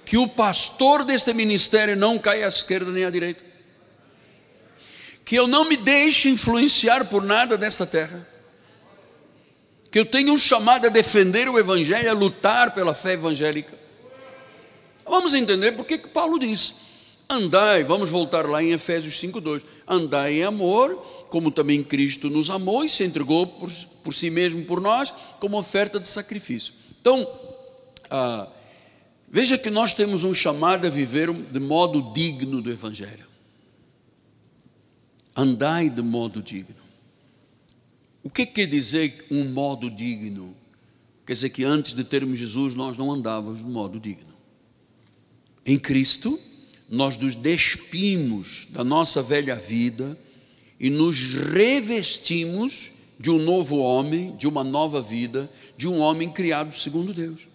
[0.05, 3.43] que o pastor deste ministério não cai à esquerda nem à direita,
[5.23, 8.27] que eu não me deixe influenciar por nada dessa terra,
[9.91, 13.77] que eu tenha um chamado a defender o Evangelho, a lutar pela fé evangélica.
[15.05, 16.73] Vamos entender por que Paulo diz:
[17.33, 20.95] andai, vamos voltar lá em Efésios 5,2: andai em amor,
[21.29, 23.71] como também Cristo nos amou e se entregou por,
[24.03, 26.73] por si mesmo por nós, como oferta de sacrifício.
[27.01, 27.27] Então,
[28.09, 28.47] ah,
[29.29, 33.33] veja que nós temos um chamado a viver de modo digno do Evangelho
[35.35, 36.75] andai de modo digno.
[38.21, 40.55] O que quer dizer um modo digno?
[41.25, 44.33] Quer dizer que antes de termos Jesus nós não andávamos de modo digno.
[45.65, 46.39] Em Cristo,
[46.93, 50.15] nós nos despimos da nossa velha vida
[50.79, 56.77] e nos revestimos de um novo homem, de uma nova vida, de um homem criado
[56.77, 57.47] segundo Deus.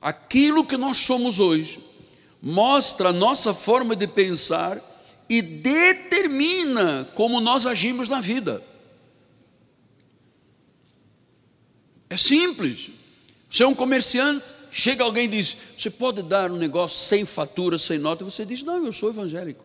[0.00, 1.80] Aquilo que nós somos hoje
[2.40, 4.80] mostra a nossa forma de pensar
[5.28, 8.64] e determina como nós agimos na vida.
[12.08, 12.90] É simples.
[13.50, 17.78] Você é um comerciante, chega alguém e diz: Você pode dar um negócio sem fatura,
[17.78, 18.22] sem nota?
[18.22, 19.64] E você diz: Não, eu sou evangélico.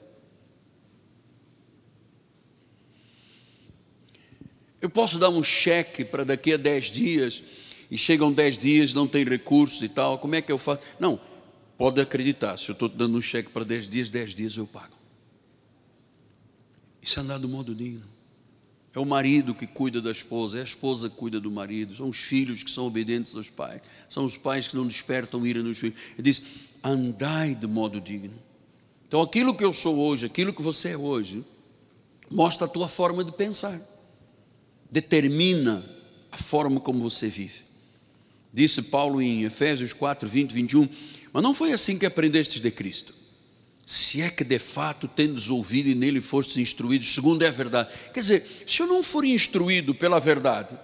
[4.82, 7.44] Eu posso dar um cheque para daqui a 10 dias,
[7.90, 10.82] e chegam 10 dias, não tem recursos e tal, como é que eu faço?
[11.00, 11.20] Não,
[11.78, 14.94] pode acreditar, se eu estou dando um cheque para 10 dias, 10 dias eu pago.
[17.02, 18.15] Isso é andar do modo digno.
[18.96, 22.08] É o marido que cuida da esposa, é a esposa que cuida do marido, são
[22.08, 25.78] os filhos que são obedientes aos pais, são os pais que não despertam ira nos
[25.78, 25.98] filhos.
[26.14, 26.42] Ele diz:
[26.82, 28.34] andai de modo digno.
[29.06, 31.44] Então, aquilo que eu sou hoje, aquilo que você é hoje,
[32.32, 33.78] mostra a tua forma de pensar,
[34.90, 35.84] determina
[36.32, 37.66] a forma como você vive.
[38.54, 40.88] Disse Paulo em Efésios 4, 20, 21,
[41.34, 43.15] mas não foi assim que aprendestes de Cristo
[43.86, 47.94] se é que de fato tendes ouvido e nele fostes instruídos, segundo é a verdade.
[48.12, 50.78] Quer dizer, se eu não for instruído pela verdade,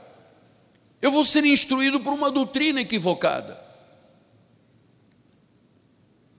[1.01, 3.59] eu vou ser instruído por uma doutrina equivocada,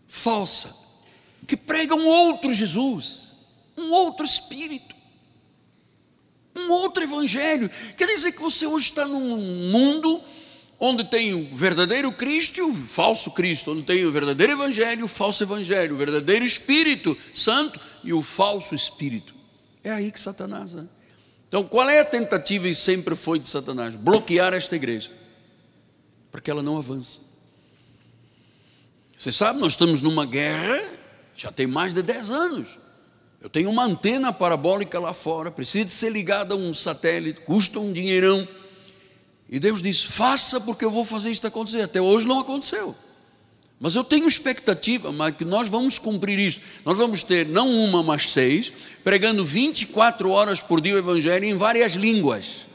[0.07, 0.73] falsa,
[1.49, 3.33] que prega um outro Jesus,
[3.77, 4.95] um outro Espírito,
[6.57, 7.69] um outro Evangelho.
[7.97, 9.37] Quer dizer que você hoje está num
[9.73, 10.23] mundo
[10.85, 15.05] onde tem o verdadeiro Cristo e o falso Cristo, onde tem o verdadeiro Evangelho e
[15.05, 19.33] o falso Evangelho, o verdadeiro Espírito Santo e o falso Espírito.
[19.85, 20.83] É aí que Satanás é.
[21.47, 23.95] Então, qual é a tentativa e sempre foi de Satanás?
[23.95, 25.13] Bloquear esta igreja,
[26.33, 27.21] para que ela não avance.
[29.17, 30.83] Você sabe, nós estamos numa guerra,
[31.37, 32.69] já tem mais de 10 anos,
[33.41, 37.93] Eu tenho uma antena parabólica lá fora, precisa ser ligada a um satélite, custa um
[37.93, 38.49] dinheirão.
[39.53, 41.83] E Deus diz: faça porque eu vou fazer isso acontecer.
[41.83, 42.97] Até hoje não aconteceu.
[43.79, 46.61] Mas eu tenho expectativa, mas que nós vamos cumprir isso.
[46.87, 48.73] Nós vamos ter não uma, mas seis,
[49.05, 52.67] pregando 24 horas por dia o Evangelho em várias línguas.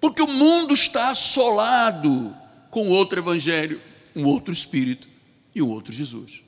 [0.00, 2.32] Porque o mundo está assolado
[2.70, 3.80] com outro Evangelho,
[4.14, 5.08] um outro Espírito
[5.52, 6.42] e um outro Jesus.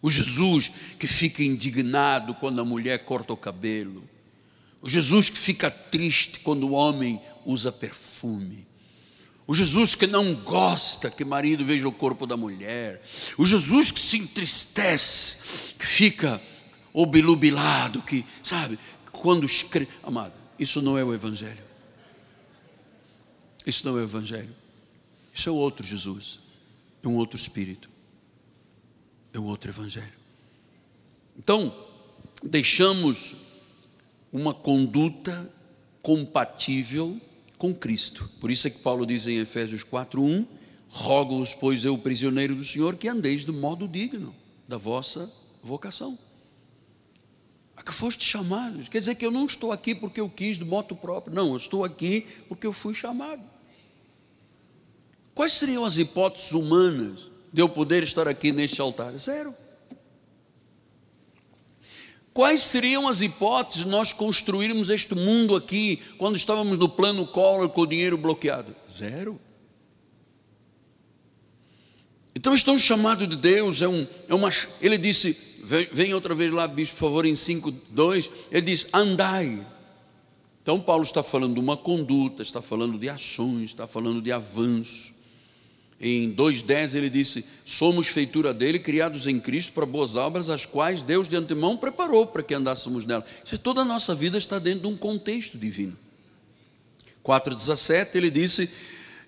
[0.00, 4.15] O Jesus que fica indignado quando a mulher corta o cabelo.
[4.80, 8.66] O Jesus que fica triste quando o homem usa perfume.
[9.46, 13.00] O Jesus que não gosta que marido veja o corpo da mulher.
[13.38, 16.40] O Jesus que se entristece, que fica
[16.92, 18.78] obilubilado, que, sabe,
[19.12, 19.88] quando escreve.
[20.02, 21.64] Amado, isso não é o Evangelho.
[23.64, 24.54] Isso não é o Evangelho.
[25.32, 26.40] Isso é outro Jesus.
[27.02, 27.88] É um outro Espírito.
[29.32, 30.12] É um outro Evangelho.
[31.38, 31.72] Então,
[32.42, 33.36] deixamos
[34.32, 35.50] uma conduta
[36.02, 37.20] compatível
[37.58, 38.30] com Cristo.
[38.40, 40.46] Por isso é que Paulo diz em Efésios 4:1,
[40.88, 44.34] rogo-vos, pois eu, prisioneiro do Senhor, que andeis de modo digno
[44.68, 45.30] da vossa
[45.62, 46.18] vocação.
[47.76, 48.88] A que foste chamados.
[48.88, 51.34] Quer dizer que eu não estou aqui porque eu quis de moto próprio.
[51.34, 53.42] Não, eu estou aqui porque eu fui chamado.
[55.34, 59.12] Quais seriam as hipóteses humanas de eu poder estar aqui neste altar?
[59.18, 59.54] Zero.
[62.36, 67.66] Quais seriam as hipóteses de nós construirmos este mundo aqui quando estávamos no plano Collor
[67.70, 68.76] com o dinheiro bloqueado?
[68.92, 69.40] Zero.
[72.34, 74.50] Então, estão chamado de Deus é, um, é uma.
[74.82, 78.28] Ele disse, vem, vem outra vez lá, bispo, por favor, em 5,2.
[78.52, 79.66] Ele diz: andai.
[80.60, 85.15] Então, Paulo está falando de uma conduta, está falando de ações, está falando de avanço.
[86.00, 91.02] Em 2,10 ele disse: Somos feitura dele, criados em Cristo para boas obras, as quais
[91.02, 93.24] Deus de antemão preparou para que andássemos nela.
[93.62, 95.96] Toda a nossa vida está dentro de um contexto divino.
[97.24, 98.70] 4,17 ele disse: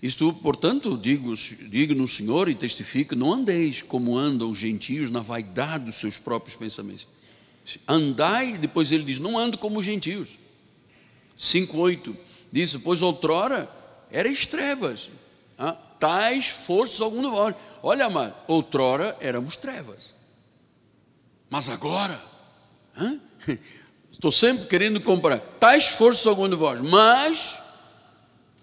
[0.02, 1.34] Isto, portanto, digo,
[1.70, 6.18] digo no Senhor e testifico: não andeis como andam os gentios na vaidade dos seus
[6.18, 7.08] próprios pensamentos.
[7.88, 10.38] Andai, depois ele diz: Não ando como os gentios.
[11.38, 12.14] 5,8
[12.52, 13.70] disse: Pois outrora
[14.12, 15.08] erais trevas.
[15.58, 17.54] Ah, tais forças algum de vós.
[17.82, 20.14] Olha, amado, outrora éramos trevas,
[21.48, 22.20] mas agora,
[23.00, 23.20] hein?
[24.10, 27.58] estou sempre querendo comparar, tais forças algum de vós, mas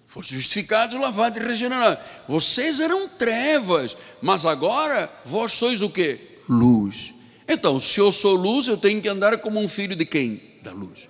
[0.06, 2.04] foram justificados, lavados e regenerados.
[2.28, 6.20] Vocês eram trevas, mas agora vós sois o que?
[6.48, 7.14] Luz.
[7.48, 10.42] Então, se eu sou luz, eu tenho que andar como um filho de quem?
[10.62, 11.08] Da luz.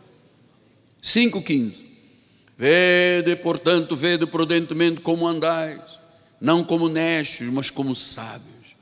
[1.02, 1.86] 5,15.
[2.58, 5.95] Vede, portanto, vede prudentemente como andais
[6.46, 8.76] não como necios, mas como sábios.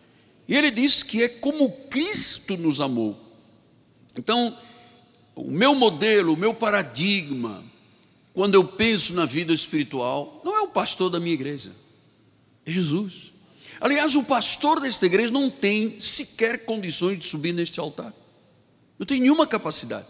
[0.49, 3.17] E ele diz que é como Cristo nos amou.
[4.17, 4.55] Então,
[5.33, 7.63] o meu modelo, o meu paradigma,
[8.33, 11.71] quando eu penso na vida espiritual, não é o pastor da minha igreja,
[12.65, 13.31] é Jesus.
[13.79, 18.13] Aliás, o pastor desta igreja não tem sequer condições de subir neste altar.
[18.99, 20.07] Não tem nenhuma capacidade.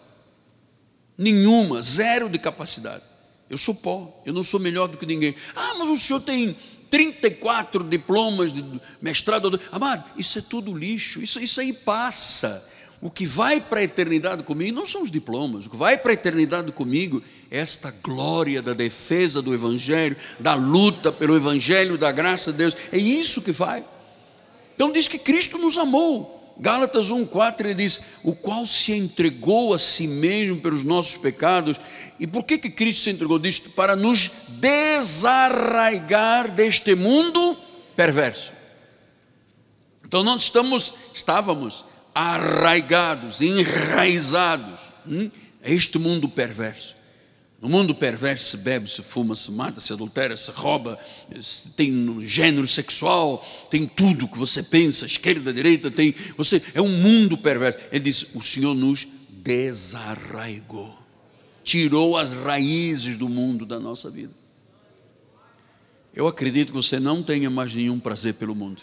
[1.16, 3.04] Nenhuma, zero de capacidade.
[3.48, 5.36] Eu sou pó, eu não sou melhor do que ninguém.
[5.56, 6.56] Ah, mas o senhor tem
[6.94, 8.64] 34 diplomas de
[9.02, 9.60] mestrado.
[9.72, 12.72] Amado, isso é tudo lixo, isso, isso aí passa.
[13.02, 16.12] O que vai para a eternidade comigo não são os diplomas, o que vai para
[16.12, 22.12] a eternidade comigo é esta glória da defesa do Evangelho, da luta pelo Evangelho, da
[22.12, 22.78] graça de Deus.
[22.92, 23.84] É isso que vai.
[24.76, 26.54] Então diz que Cristo nos amou.
[26.60, 31.80] Gálatas 1,4 ele diz: O qual se entregou a si mesmo pelos nossos pecados
[32.19, 33.71] e por que, que Cristo se entregou disto?
[33.71, 37.58] Para nos desarraigar deste mundo
[37.95, 38.52] perverso.
[40.06, 45.30] Então nós estamos, estávamos arraigados, enraizados hum,
[45.63, 46.95] a este mundo perverso.
[47.60, 50.99] No mundo perverso se bebe, se fuma, se mata, se adultera, se rouba,
[51.78, 56.13] tem gênero sexual, tem tudo que você pensa, esquerda, direita, tem.
[56.38, 57.80] Você é um mundo perverso.
[57.91, 61.03] Ele diz: o Senhor nos desarraigou
[61.63, 64.34] tirou as raízes do mundo da nossa vida.
[66.13, 68.82] Eu acredito que você não tenha mais nenhum prazer pelo mundo.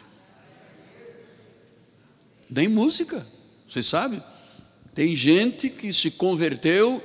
[2.48, 3.24] Nem música,
[3.68, 4.20] você sabe?
[4.92, 7.00] Tem gente que se converteu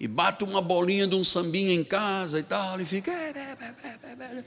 [0.00, 3.10] e bate uma bolinha de um sambinha em casa e tal, e fica.
[3.10, 4.44] É, é, é,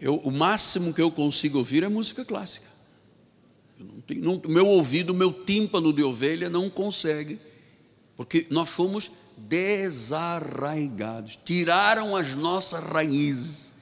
[0.00, 2.68] eu, o máximo que eu consigo ouvir é música clássica.
[3.80, 7.40] O meu ouvido, meu tímpano de ovelha não consegue
[8.18, 13.74] porque nós fomos desarraigados, tiraram as nossas raízes.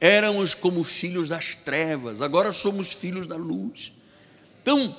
[0.00, 3.92] Éramos como filhos das trevas, agora somos filhos da luz.
[4.62, 4.96] Então,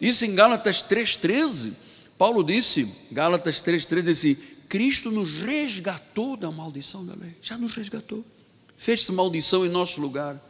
[0.00, 1.72] isso em Gálatas 3,13,
[2.16, 4.36] Paulo disse, Gálatas 3,13 disse
[4.68, 8.24] Cristo nos resgatou da maldição da lei, já nos resgatou,
[8.76, 10.40] fez-se maldição em nosso lugar.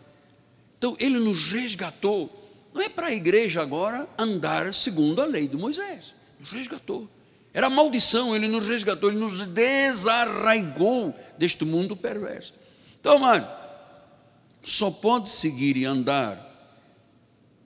[0.77, 2.31] Então, Ele nos resgatou.
[2.75, 7.16] Não é para a igreja agora andar segundo a lei de Moisés, nos resgatou.
[7.57, 12.53] Era maldição, Ele nos resgatou, Ele nos desarraigou deste mundo perverso.
[13.01, 13.51] Então, amado,
[14.63, 16.39] só pode seguir e andar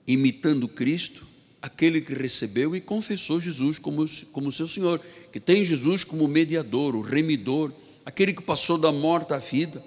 [0.07, 1.27] imitando Cristo
[1.61, 4.97] aquele que recebeu e confessou Jesus como, como seu Senhor,
[5.29, 7.73] que tem Jesus como mediador, o remidor,
[8.05, 9.83] aquele que passou da morte à vida.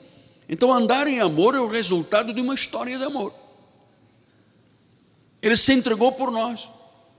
[0.46, 3.32] Então, andar em amor é o resultado de uma história de amor.
[5.40, 6.68] Ele se entregou por nós,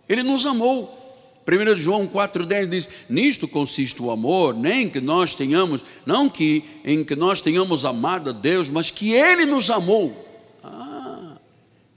[0.07, 1.04] ele nos amou.
[1.47, 7.03] 1 João 4,10 diz: Nisto consiste o amor, nem que nós tenhamos, não que em
[7.03, 10.25] que nós tenhamos amado a Deus, mas que Ele nos amou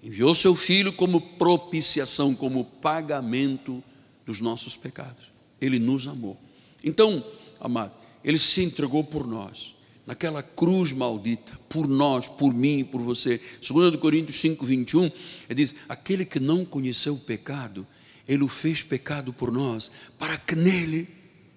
[0.09, 3.82] enviou seu filho como propiciação, como pagamento
[4.24, 5.30] dos nossos pecados.
[5.61, 6.36] Ele nos amou.
[6.82, 7.22] Então,
[7.61, 7.92] amado,
[8.24, 9.74] ele se entregou por nós,
[10.07, 13.40] naquela cruz maldita, por nós, por mim e por você.
[13.68, 15.12] 2 Coríntios 5, 21, ele
[15.55, 17.86] diz: Aquele que não conheceu o pecado,
[18.29, 21.09] ele o fez pecado por nós, para que nele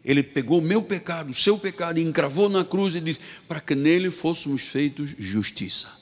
[0.04, 3.60] ele pegou o meu pecado, o seu pecado, e encravou na cruz e disse: para
[3.60, 6.00] que nele fôssemos feitos justiça.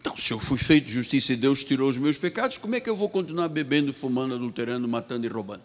[0.00, 2.90] Então, se eu fui feito justiça e Deus tirou os meus pecados, como é que
[2.90, 5.62] eu vou continuar bebendo, fumando, adulterando, matando e roubando?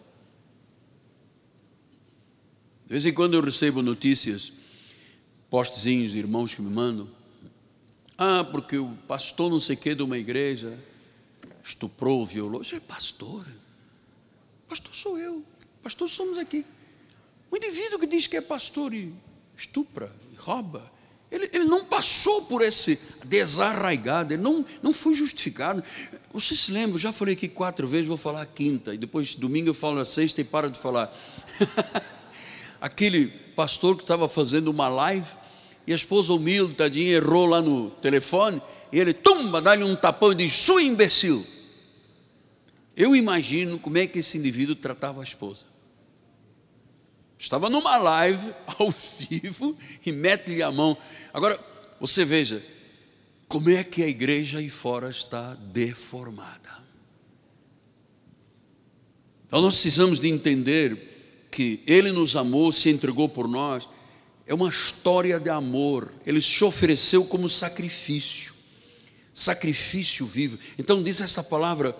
[2.86, 4.52] De vez em quando eu recebo notícias,
[5.50, 7.08] postezinhos de irmãos que me mandam.
[8.16, 10.72] Ah, porque o pastor não sei que de uma igreja
[11.62, 12.62] estuprou, violou.
[12.62, 13.44] Isso é pastor.
[14.70, 15.42] Pastor sou eu.
[15.82, 16.64] Pastor somos aqui.
[17.50, 19.12] O indivíduo que diz que é pastor e
[19.56, 20.80] estupra, e rouba,
[21.28, 25.82] ele, ele não passou por esse desarraigado, ele não, não foi justificado.
[26.32, 29.70] Você se lembra, já falei aqui quatro vezes, vou falar a quinta, e depois domingo
[29.70, 31.12] eu falo a sexta e para de falar.
[32.80, 35.26] Aquele pastor que estava fazendo uma live,
[35.84, 38.62] e a esposa humilde, tadinha, errou lá no telefone,
[38.92, 41.44] e ele, tumba, dá-lhe um tapão e diz: sua imbecil.
[42.96, 45.64] Eu imagino como é que esse indivíduo tratava a esposa.
[47.38, 50.96] Estava numa live, ao vivo, e mete-lhe a mão.
[51.32, 51.58] Agora,
[51.98, 52.62] você veja,
[53.48, 56.70] como é que a igreja aí fora está deformada.
[59.46, 60.96] Então nós precisamos de entender
[61.50, 63.88] que Ele nos amou, se entregou por nós.
[64.46, 66.12] É uma história de amor.
[66.24, 68.54] Ele se ofereceu como sacrifício,
[69.34, 70.56] sacrifício vivo.
[70.78, 71.96] Então diz essa palavra,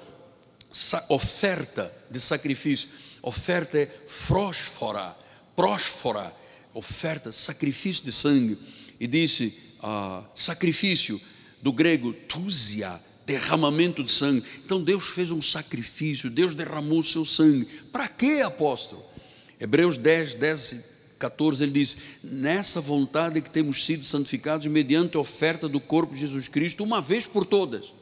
[1.08, 2.88] oferta de sacrifício.
[3.22, 5.16] Oferta é frósfora
[5.60, 6.34] prósfora,
[6.72, 8.56] oferta, sacrifício de sangue.
[8.98, 9.52] E disse,
[9.82, 11.20] ah, sacrifício,
[11.60, 14.42] do grego, túzia, derramamento de sangue.
[14.64, 17.66] Então Deus fez um sacrifício, Deus derramou o seu sangue.
[17.92, 19.04] Para quê, apóstolo?
[19.60, 25.68] Hebreus 10, 10 14, ele diz: Nessa vontade que temos sido santificados mediante a oferta
[25.68, 27.92] do corpo de Jesus Cristo, uma vez por todas.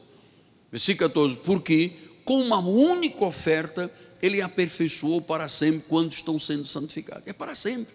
[0.71, 1.91] Versículo 14: Porque
[2.29, 7.23] com uma única oferta ele aperfeiçoou para sempre quando estão sendo santificados.
[7.25, 7.91] É para sempre.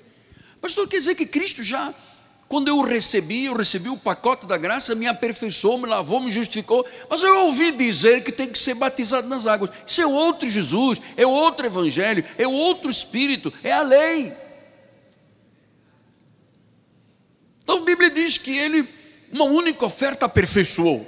[0.61, 1.95] Pastor, quer dizer que Cristo já,
[2.49, 6.85] quando eu recebi, eu recebi o pacote da graça, me aperfeiçoou, me lavou, me justificou.
[7.09, 9.71] Mas eu ouvi dizer que tem que ser batizado nas águas.
[9.87, 14.33] Isso é outro Jesus, é outro Evangelho, é outro Espírito, é a lei.
[17.63, 18.85] Então a Bíblia diz que ele,
[19.31, 21.07] uma única oferta, aperfeiçoou.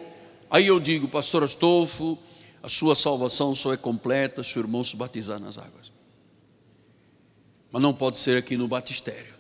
[0.49, 2.17] Aí eu digo, pastor Astolfo,
[2.63, 5.93] a sua salvação só é completa se o irmão se batizar nas águas.
[7.71, 9.35] Mas não pode ser aqui no batistério,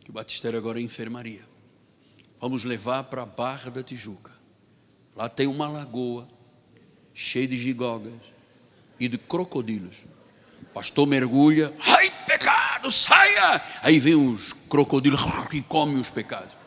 [0.00, 1.48] que o batistério agora é enfermaria.
[2.40, 4.32] Vamos levar para a Barra da Tijuca.
[5.16, 6.26] Lá tem uma lagoa
[7.12, 8.14] cheia de gigogas
[8.98, 9.98] e de crocodilos.
[10.62, 13.60] O pastor mergulha, ai pecado, saia!
[13.82, 15.20] Aí vem os crocodilos
[15.52, 16.59] e comem os pecados.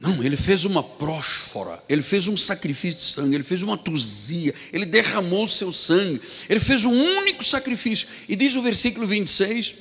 [0.00, 4.54] Não, ele fez uma prósfora, ele fez um sacrifício de sangue, ele fez uma tuzia,
[4.72, 8.08] ele derramou seu sangue, ele fez um único sacrifício.
[8.26, 9.74] E diz o versículo 26,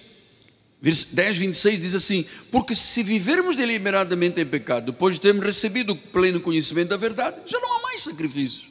[0.82, 5.96] 10, 26 diz assim: Porque se vivermos deliberadamente em pecado, depois de termos recebido o
[5.96, 8.68] pleno conhecimento da verdade, já não há mais sacrifícios.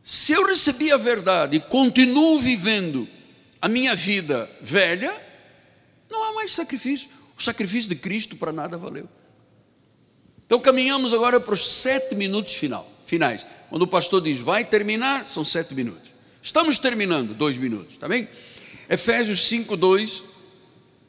[0.00, 3.08] Se eu recebi a verdade e continuo vivendo
[3.60, 5.12] a minha vida velha,
[6.08, 7.17] não há mais sacrifício.
[7.38, 9.08] O sacrifício de Cristo para nada valeu.
[10.44, 13.46] Então caminhamos agora para os sete minutos final, finais.
[13.70, 16.10] Quando o pastor diz vai terminar, são sete minutos.
[16.42, 18.28] Estamos terminando, dois minutos, tá bem?
[18.88, 20.22] Efésios 5, 2.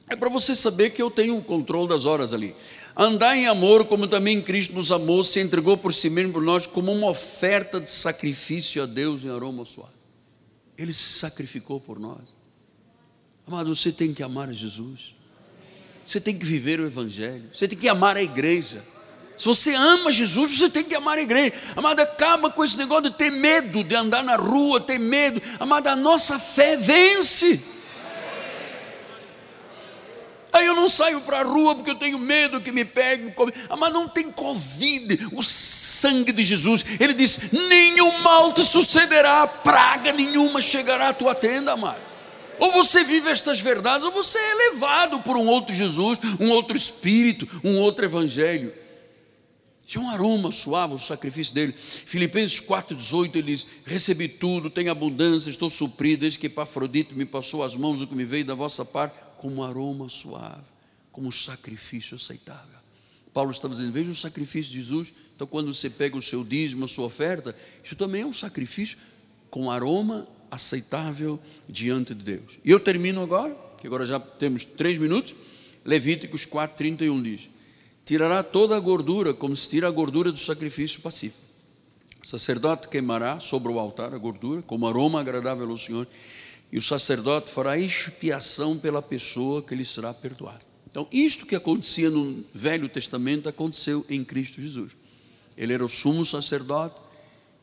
[0.10, 2.54] É para você saber que eu tenho o controle das horas ali.
[2.96, 6.66] Andar em amor, como também Cristo nos amou, se entregou por si mesmo por nós,
[6.66, 9.94] como uma oferta de sacrifício a Deus em aroma suave.
[10.78, 12.22] Ele se sacrificou por nós.
[13.48, 15.19] Amado, você tem que amar Jesus.
[16.10, 17.44] Você tem que viver o Evangelho.
[17.54, 18.84] Você tem que amar a igreja.
[19.38, 21.54] Se você ama Jesus, você tem que amar a igreja.
[21.76, 25.40] Amada, acaba com esse negócio de ter medo de andar na rua, ter medo.
[25.60, 27.64] Amada, a nossa fé vence.
[30.52, 33.32] Aí eu não saio para a rua porque eu tenho medo que me pegue.
[33.78, 36.84] Mas não tem Covid, o sangue de Jesus.
[37.00, 42.09] Ele diz: nenhum mal te sucederá, praga nenhuma chegará à tua tenda, amado.
[42.60, 46.76] Ou você vive estas verdades, ou você é levado por um outro Jesus, um outro
[46.76, 48.74] Espírito, um outro Evangelho.
[49.86, 51.74] Tinha um aroma suave o sacrifício dele.
[51.74, 57.64] Filipenses 4,18 ele diz: Recebi tudo, tenho abundância, estou suprido, desde que Epafrodito me passou
[57.64, 60.62] as mãos o que me veio da vossa parte, como um aroma suave,
[61.12, 62.78] como um sacrifício aceitável.
[63.34, 65.14] Paulo estava dizendo: Veja o sacrifício de Jesus.
[65.36, 68.98] Então, quando você pega o seu dízimo, a sua oferta, isso também é um sacrifício
[69.50, 72.60] com aroma aceitável diante de Deus.
[72.64, 75.36] E eu termino agora, que agora já temos três minutos.
[75.86, 77.50] Levíticos 4,31 diz
[78.10, 81.46] tirará toda a gordura, como se tira a gordura do sacrifício pacífico.
[82.24, 86.08] O sacerdote queimará sobre o altar a gordura, como aroma agradável ao Senhor,
[86.72, 90.62] e o sacerdote fará expiação pela pessoa que lhe será perdoada.
[90.90, 94.94] Então, isto que acontecia no Velho Testamento aconteceu em Cristo Jesus.
[95.56, 97.00] Ele era o sumo sacerdote,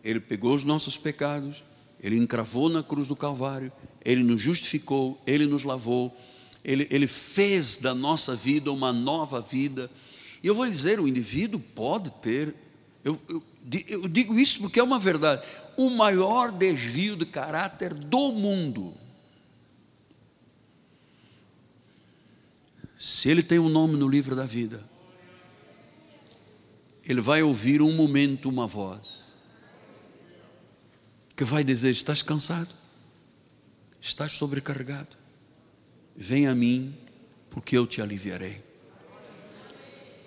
[0.04, 1.64] ele pegou os nossos pecados,
[2.06, 3.72] ele encravou na cruz do Calvário,
[4.04, 6.16] ele nos justificou, ele nos lavou,
[6.64, 9.90] ele, ele fez da nossa vida uma nova vida
[10.40, 12.54] e eu vou dizer: o indivíduo pode ter,
[13.02, 13.42] eu, eu,
[13.88, 15.44] eu digo isso porque é uma verdade,
[15.76, 18.94] o maior desvio de caráter do mundo.
[22.96, 24.80] Se ele tem um nome no livro da vida,
[27.04, 29.25] ele vai ouvir um momento uma voz
[31.36, 32.74] que vai dizer: Estás cansado?
[34.00, 35.16] Estás sobrecarregado?
[36.16, 36.94] Vem a mim,
[37.50, 38.64] porque eu te aliviarei.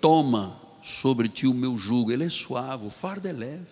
[0.00, 3.66] Toma sobre ti o meu jugo, ele é suave, o fardo é leve.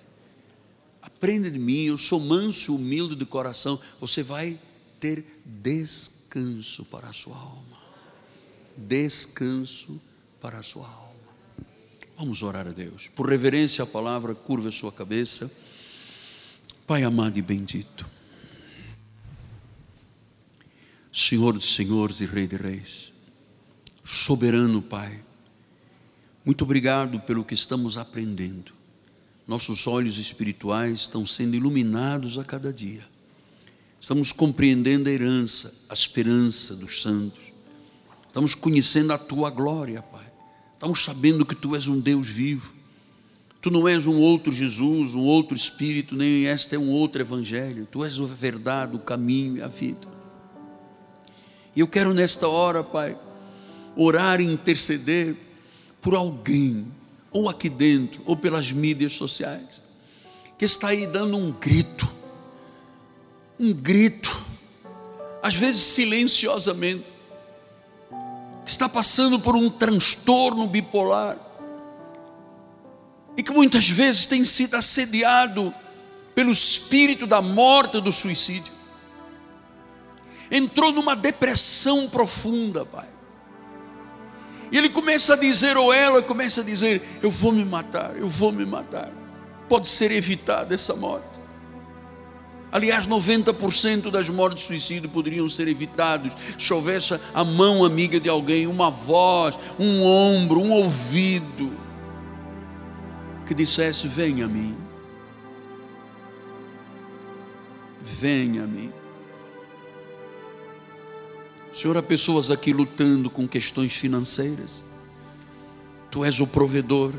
[1.00, 3.80] Aprende de mim, eu sou manso e humilde de coração.
[4.00, 4.58] Você vai
[4.98, 7.78] ter descanso para a sua alma.
[8.76, 10.00] Descanso
[10.40, 11.08] para a sua alma.
[12.16, 13.08] Vamos orar a Deus.
[13.08, 15.50] Por reverência à palavra, curva a sua cabeça.
[16.88, 18.04] Pai amado e bendito.
[21.12, 23.12] Senhor dos senhores e Rei de reis.
[24.04, 25.28] Soberano Pai
[26.48, 28.72] muito obrigado pelo que estamos aprendendo.
[29.46, 33.06] Nossos olhos espirituais estão sendo iluminados a cada dia.
[34.00, 37.52] Estamos compreendendo a herança, a esperança dos santos.
[38.26, 40.24] Estamos conhecendo a tua glória, Pai.
[40.72, 42.72] Estamos sabendo que tu és um Deus vivo.
[43.60, 47.88] Tu não és um outro Jesus, um outro Espírito, nem este é um outro Evangelho.
[47.90, 50.06] Tu és a verdade, o caminho e a vida.
[51.74, 53.16] E eu quero nesta hora, Pai,
[53.96, 55.36] orar e interceder
[56.00, 56.86] por alguém,
[57.32, 59.82] ou aqui dentro, ou pelas mídias sociais,
[60.56, 62.08] que está aí dando um grito,
[63.58, 64.44] um grito,
[65.42, 67.12] às vezes silenciosamente,
[68.64, 71.47] que está passando por um transtorno bipolar,
[73.38, 75.72] e que muitas vezes tem sido assediado
[76.34, 78.72] pelo espírito da morte, do suicídio,
[80.50, 83.06] entrou numa depressão profunda, Pai
[84.70, 88.28] e ele começa a dizer, ou ela começa a dizer: Eu vou me matar, eu
[88.28, 89.10] vou me matar.
[89.68, 91.38] Pode ser evitada essa morte.
[92.70, 98.28] Aliás, 90% das mortes de suicídio poderiam ser evitados se houvesse a mão amiga de
[98.28, 101.72] alguém, uma voz, um ombro, um ouvido,
[103.48, 104.76] que dissesse: Venha a mim.
[108.00, 108.92] Venha a mim.
[111.72, 114.84] Senhor, há pessoas aqui lutando com questões financeiras.
[116.10, 117.12] Tu és o provedor.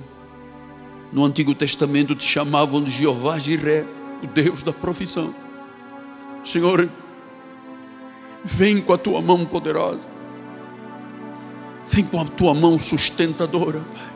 [1.12, 3.84] No Antigo Testamento te chamavam de Jeová Jiré,
[4.22, 5.34] o Deus da provisão.
[6.46, 6.88] Senhor,
[8.44, 10.08] vem com a tua mão poderosa.
[11.88, 14.09] Vem com a tua mão sustentadora, Pai.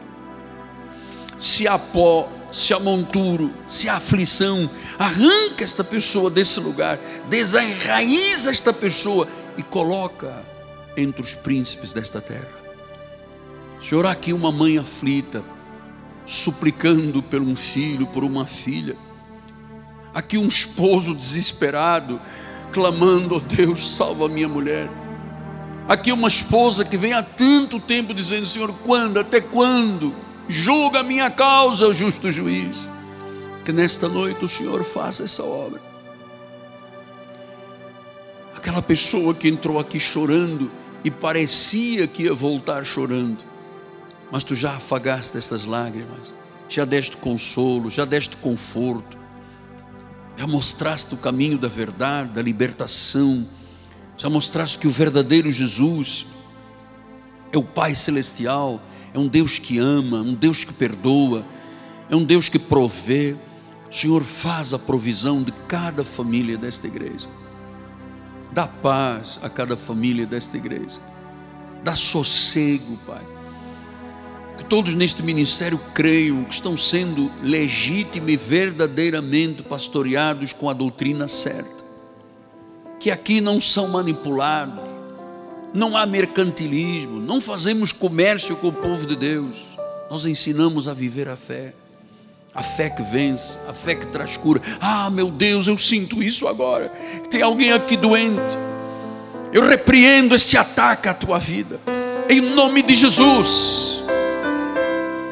[1.37, 4.69] Se há pó, se há monturo, se há aflição,
[4.99, 9.27] arranca esta pessoa desse lugar, desenraiza esta pessoa
[9.57, 10.43] e coloca
[10.95, 12.47] entre os príncipes desta terra.
[13.81, 15.43] Senhor, aqui uma mãe aflita,
[16.25, 18.95] suplicando por um filho, por uma filha.
[20.13, 22.21] Aqui um esposo desesperado,
[22.71, 24.89] clamando: oh Deus, salva minha mulher.
[25.87, 30.15] Aqui uma esposa que vem há tanto tempo dizendo: Senhor, quando, até quando?
[30.47, 32.87] Julga a minha causa, justo juiz.
[33.63, 35.81] Que nesta noite o Senhor faça essa obra.
[38.55, 40.71] Aquela pessoa que entrou aqui chorando
[41.03, 43.43] e parecia que ia voltar chorando,
[44.31, 46.33] mas tu já afagaste estas lágrimas,
[46.69, 49.17] já deste consolo, já deste conforto,
[50.37, 53.45] já mostraste o caminho da verdade, da libertação,
[54.17, 56.25] já mostraste que o verdadeiro Jesus
[57.51, 58.81] é o Pai Celestial,
[59.13, 61.45] é um Deus que ama, um Deus que perdoa,
[62.09, 63.35] é um Deus que provê.
[63.91, 67.27] Senhor, faz a provisão de cada família desta igreja.
[68.51, 70.99] Dá paz a cada família desta igreja.
[71.83, 73.21] Dá sossego, Pai.
[74.57, 81.27] Que todos neste ministério creiam que estão sendo legítimos e verdadeiramente pastoreados com a doutrina
[81.27, 81.83] certa.
[82.99, 84.92] Que aqui não são manipulados,
[85.73, 89.57] não há mercantilismo, não fazemos comércio com o povo de Deus.
[90.09, 91.73] Nós ensinamos a viver a fé.
[92.53, 94.61] A fé que vence, a fé que traz cura.
[94.79, 96.89] Ah, meu Deus, eu sinto isso agora.
[97.29, 98.57] Tem alguém aqui doente.
[99.51, 101.79] Eu repreendo esse ataque à tua vida.
[102.29, 104.02] Em nome de Jesus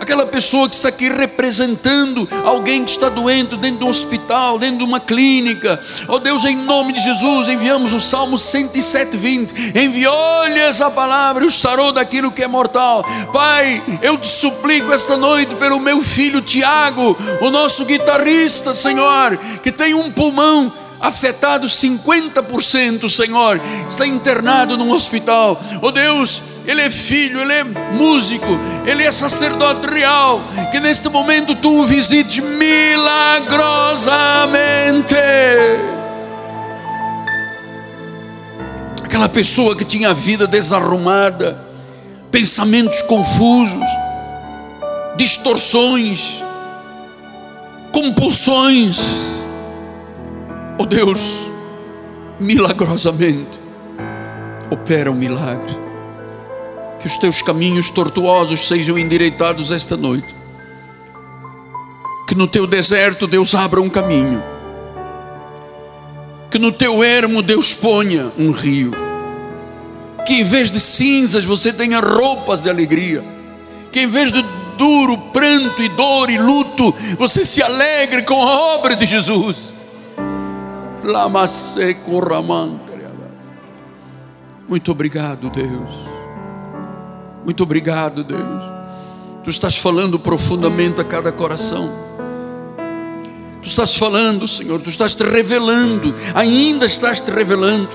[0.01, 4.79] aquela pessoa que está aqui representando alguém que está doente dentro de um hospital, dentro
[4.79, 5.79] de uma clínica.
[6.07, 9.77] Ó oh Deus, em nome de Jesus, enviamos o Salmo 107, 20.
[9.77, 13.05] Enviou-lhes a palavra os sarou daquilo que é mortal.
[13.31, 19.71] Pai, eu te suplico esta noite pelo meu filho Tiago, o nosso guitarrista, Senhor, que
[19.71, 25.61] tem um pulmão afetado 50%, Senhor, está internado num hospital.
[25.81, 28.47] Oh Deus, ele é filho, ele é músico,
[28.85, 30.41] ele é sacerdote real.
[30.71, 35.15] Que neste momento tu o visites milagrosamente.
[39.03, 41.59] Aquela pessoa que tinha a vida desarrumada,
[42.31, 43.83] pensamentos confusos,
[45.17, 46.41] distorções,
[47.91, 48.99] compulsões.
[50.77, 51.49] Oh Deus,
[52.39, 53.59] milagrosamente,
[54.71, 55.90] opera um milagre
[57.01, 60.35] que os teus caminhos tortuosos sejam endireitados esta noite.
[62.27, 64.41] Que no teu deserto Deus abra um caminho.
[66.49, 68.91] Que no teu ermo Deus ponha um rio.
[70.25, 73.23] Que em vez de cinzas você tenha roupas de alegria.
[73.91, 74.45] Que em vez de
[74.77, 79.91] duro, pranto e dor e luto, você se alegre com a obra de Jesus.
[81.03, 82.91] Lama seco ramante.
[84.67, 86.10] Muito obrigado, Deus.
[87.43, 88.63] Muito obrigado, Deus.
[89.43, 91.89] Tu estás falando profundamente a cada coração.
[93.61, 97.89] Tu estás falando, Senhor, tu estás te revelando, ainda estás te revelando.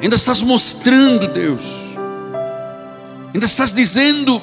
[0.00, 1.62] Ainda estás mostrando, Deus.
[3.32, 4.40] Ainda estás dizendo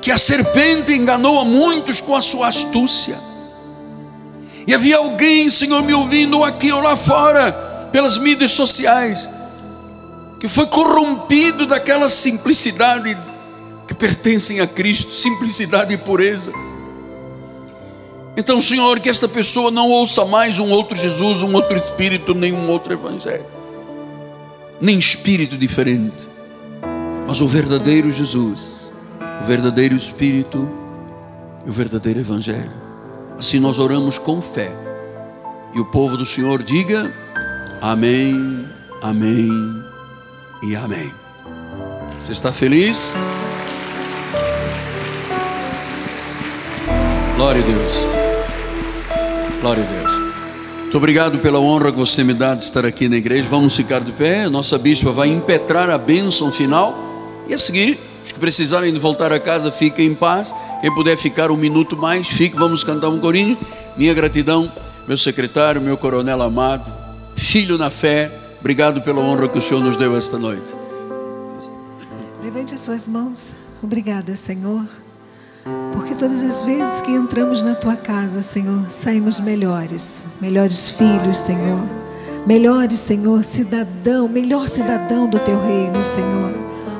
[0.00, 3.16] que a serpente enganou a muitos com a sua astúcia.
[4.66, 7.52] E havia alguém, Senhor, me ouvindo aqui ou lá fora,
[7.92, 9.28] pelas mídias sociais,
[10.42, 13.16] que foi corrompido daquela simplicidade
[13.86, 16.52] que pertencem a Cristo, simplicidade e pureza.
[18.36, 22.52] Então, Senhor, que esta pessoa não ouça mais um outro Jesus, um outro Espírito, nem
[22.52, 23.46] um outro Evangelho,
[24.80, 26.28] nem espírito diferente,
[27.28, 28.92] mas o verdadeiro Jesus,
[29.40, 30.68] o verdadeiro Espírito
[31.64, 32.72] e o verdadeiro Evangelho.
[33.38, 34.72] Assim nós oramos com fé,
[35.72, 37.14] e o povo do Senhor diga:
[37.80, 38.66] Amém,
[39.00, 39.81] Amém
[40.62, 41.12] e amém.
[42.20, 43.12] Você está feliz?
[47.36, 47.92] Glória a Deus.
[49.60, 50.16] Glória a Deus.
[50.82, 53.48] Muito obrigado pela honra que você me dá de estar aqui na igreja.
[53.50, 54.48] Vamos ficar de pé.
[54.48, 57.44] Nossa bispa vai impetrar a bênção final.
[57.48, 60.54] E a seguir, os que precisarem de voltar a casa, fiquem em paz.
[60.80, 62.56] Quem puder ficar um minuto mais, fique.
[62.56, 63.58] Vamos cantar um corinho.
[63.96, 64.70] Minha gratidão,
[65.08, 66.92] meu secretário, meu coronel amado,
[67.34, 70.72] filho na fé Obrigado pela honra que o Senhor nos deu esta noite.
[72.40, 73.50] Levante as suas mãos.
[73.82, 74.86] Obrigada, Senhor.
[75.92, 81.80] Porque todas as vezes que entramos na tua casa, Senhor, saímos melhores, melhores filhos, Senhor.
[82.46, 86.54] Melhores, Senhor, cidadão, melhor cidadão do teu reino, Senhor.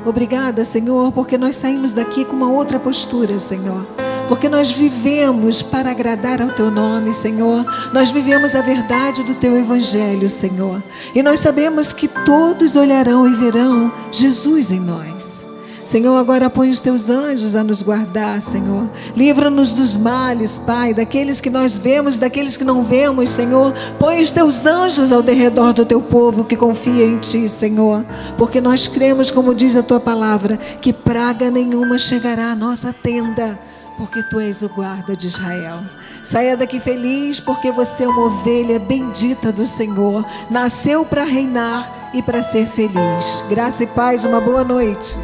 [0.05, 5.91] Obrigada, Senhor, porque nós saímos daqui com uma outra postura, Senhor porque nós vivemos para
[5.91, 7.65] agradar ao Teu nome, Senhor.
[7.91, 10.81] Nós vivemos a verdade do Teu Evangelho, Senhor.
[11.13, 15.43] E nós sabemos que todos olharão e verão Jesus em nós.
[15.85, 18.89] Senhor, agora põe os teus anjos a nos guardar, Senhor.
[19.15, 23.73] Livra-nos dos males, Pai, daqueles que nós vemos, daqueles que não vemos, Senhor.
[23.99, 28.03] Põe os teus anjos ao redor do teu povo que confia em ti, Senhor.
[28.37, 33.59] Porque nós cremos, como diz a tua palavra, que praga nenhuma chegará à nossa tenda,
[33.97, 35.79] porque tu és o guarda de Israel.
[36.23, 40.25] Saia daqui feliz, porque você é uma ovelha bendita do Senhor.
[40.49, 43.45] Nasceu para reinar e para ser feliz.
[43.49, 45.15] Graça e paz, uma boa noite.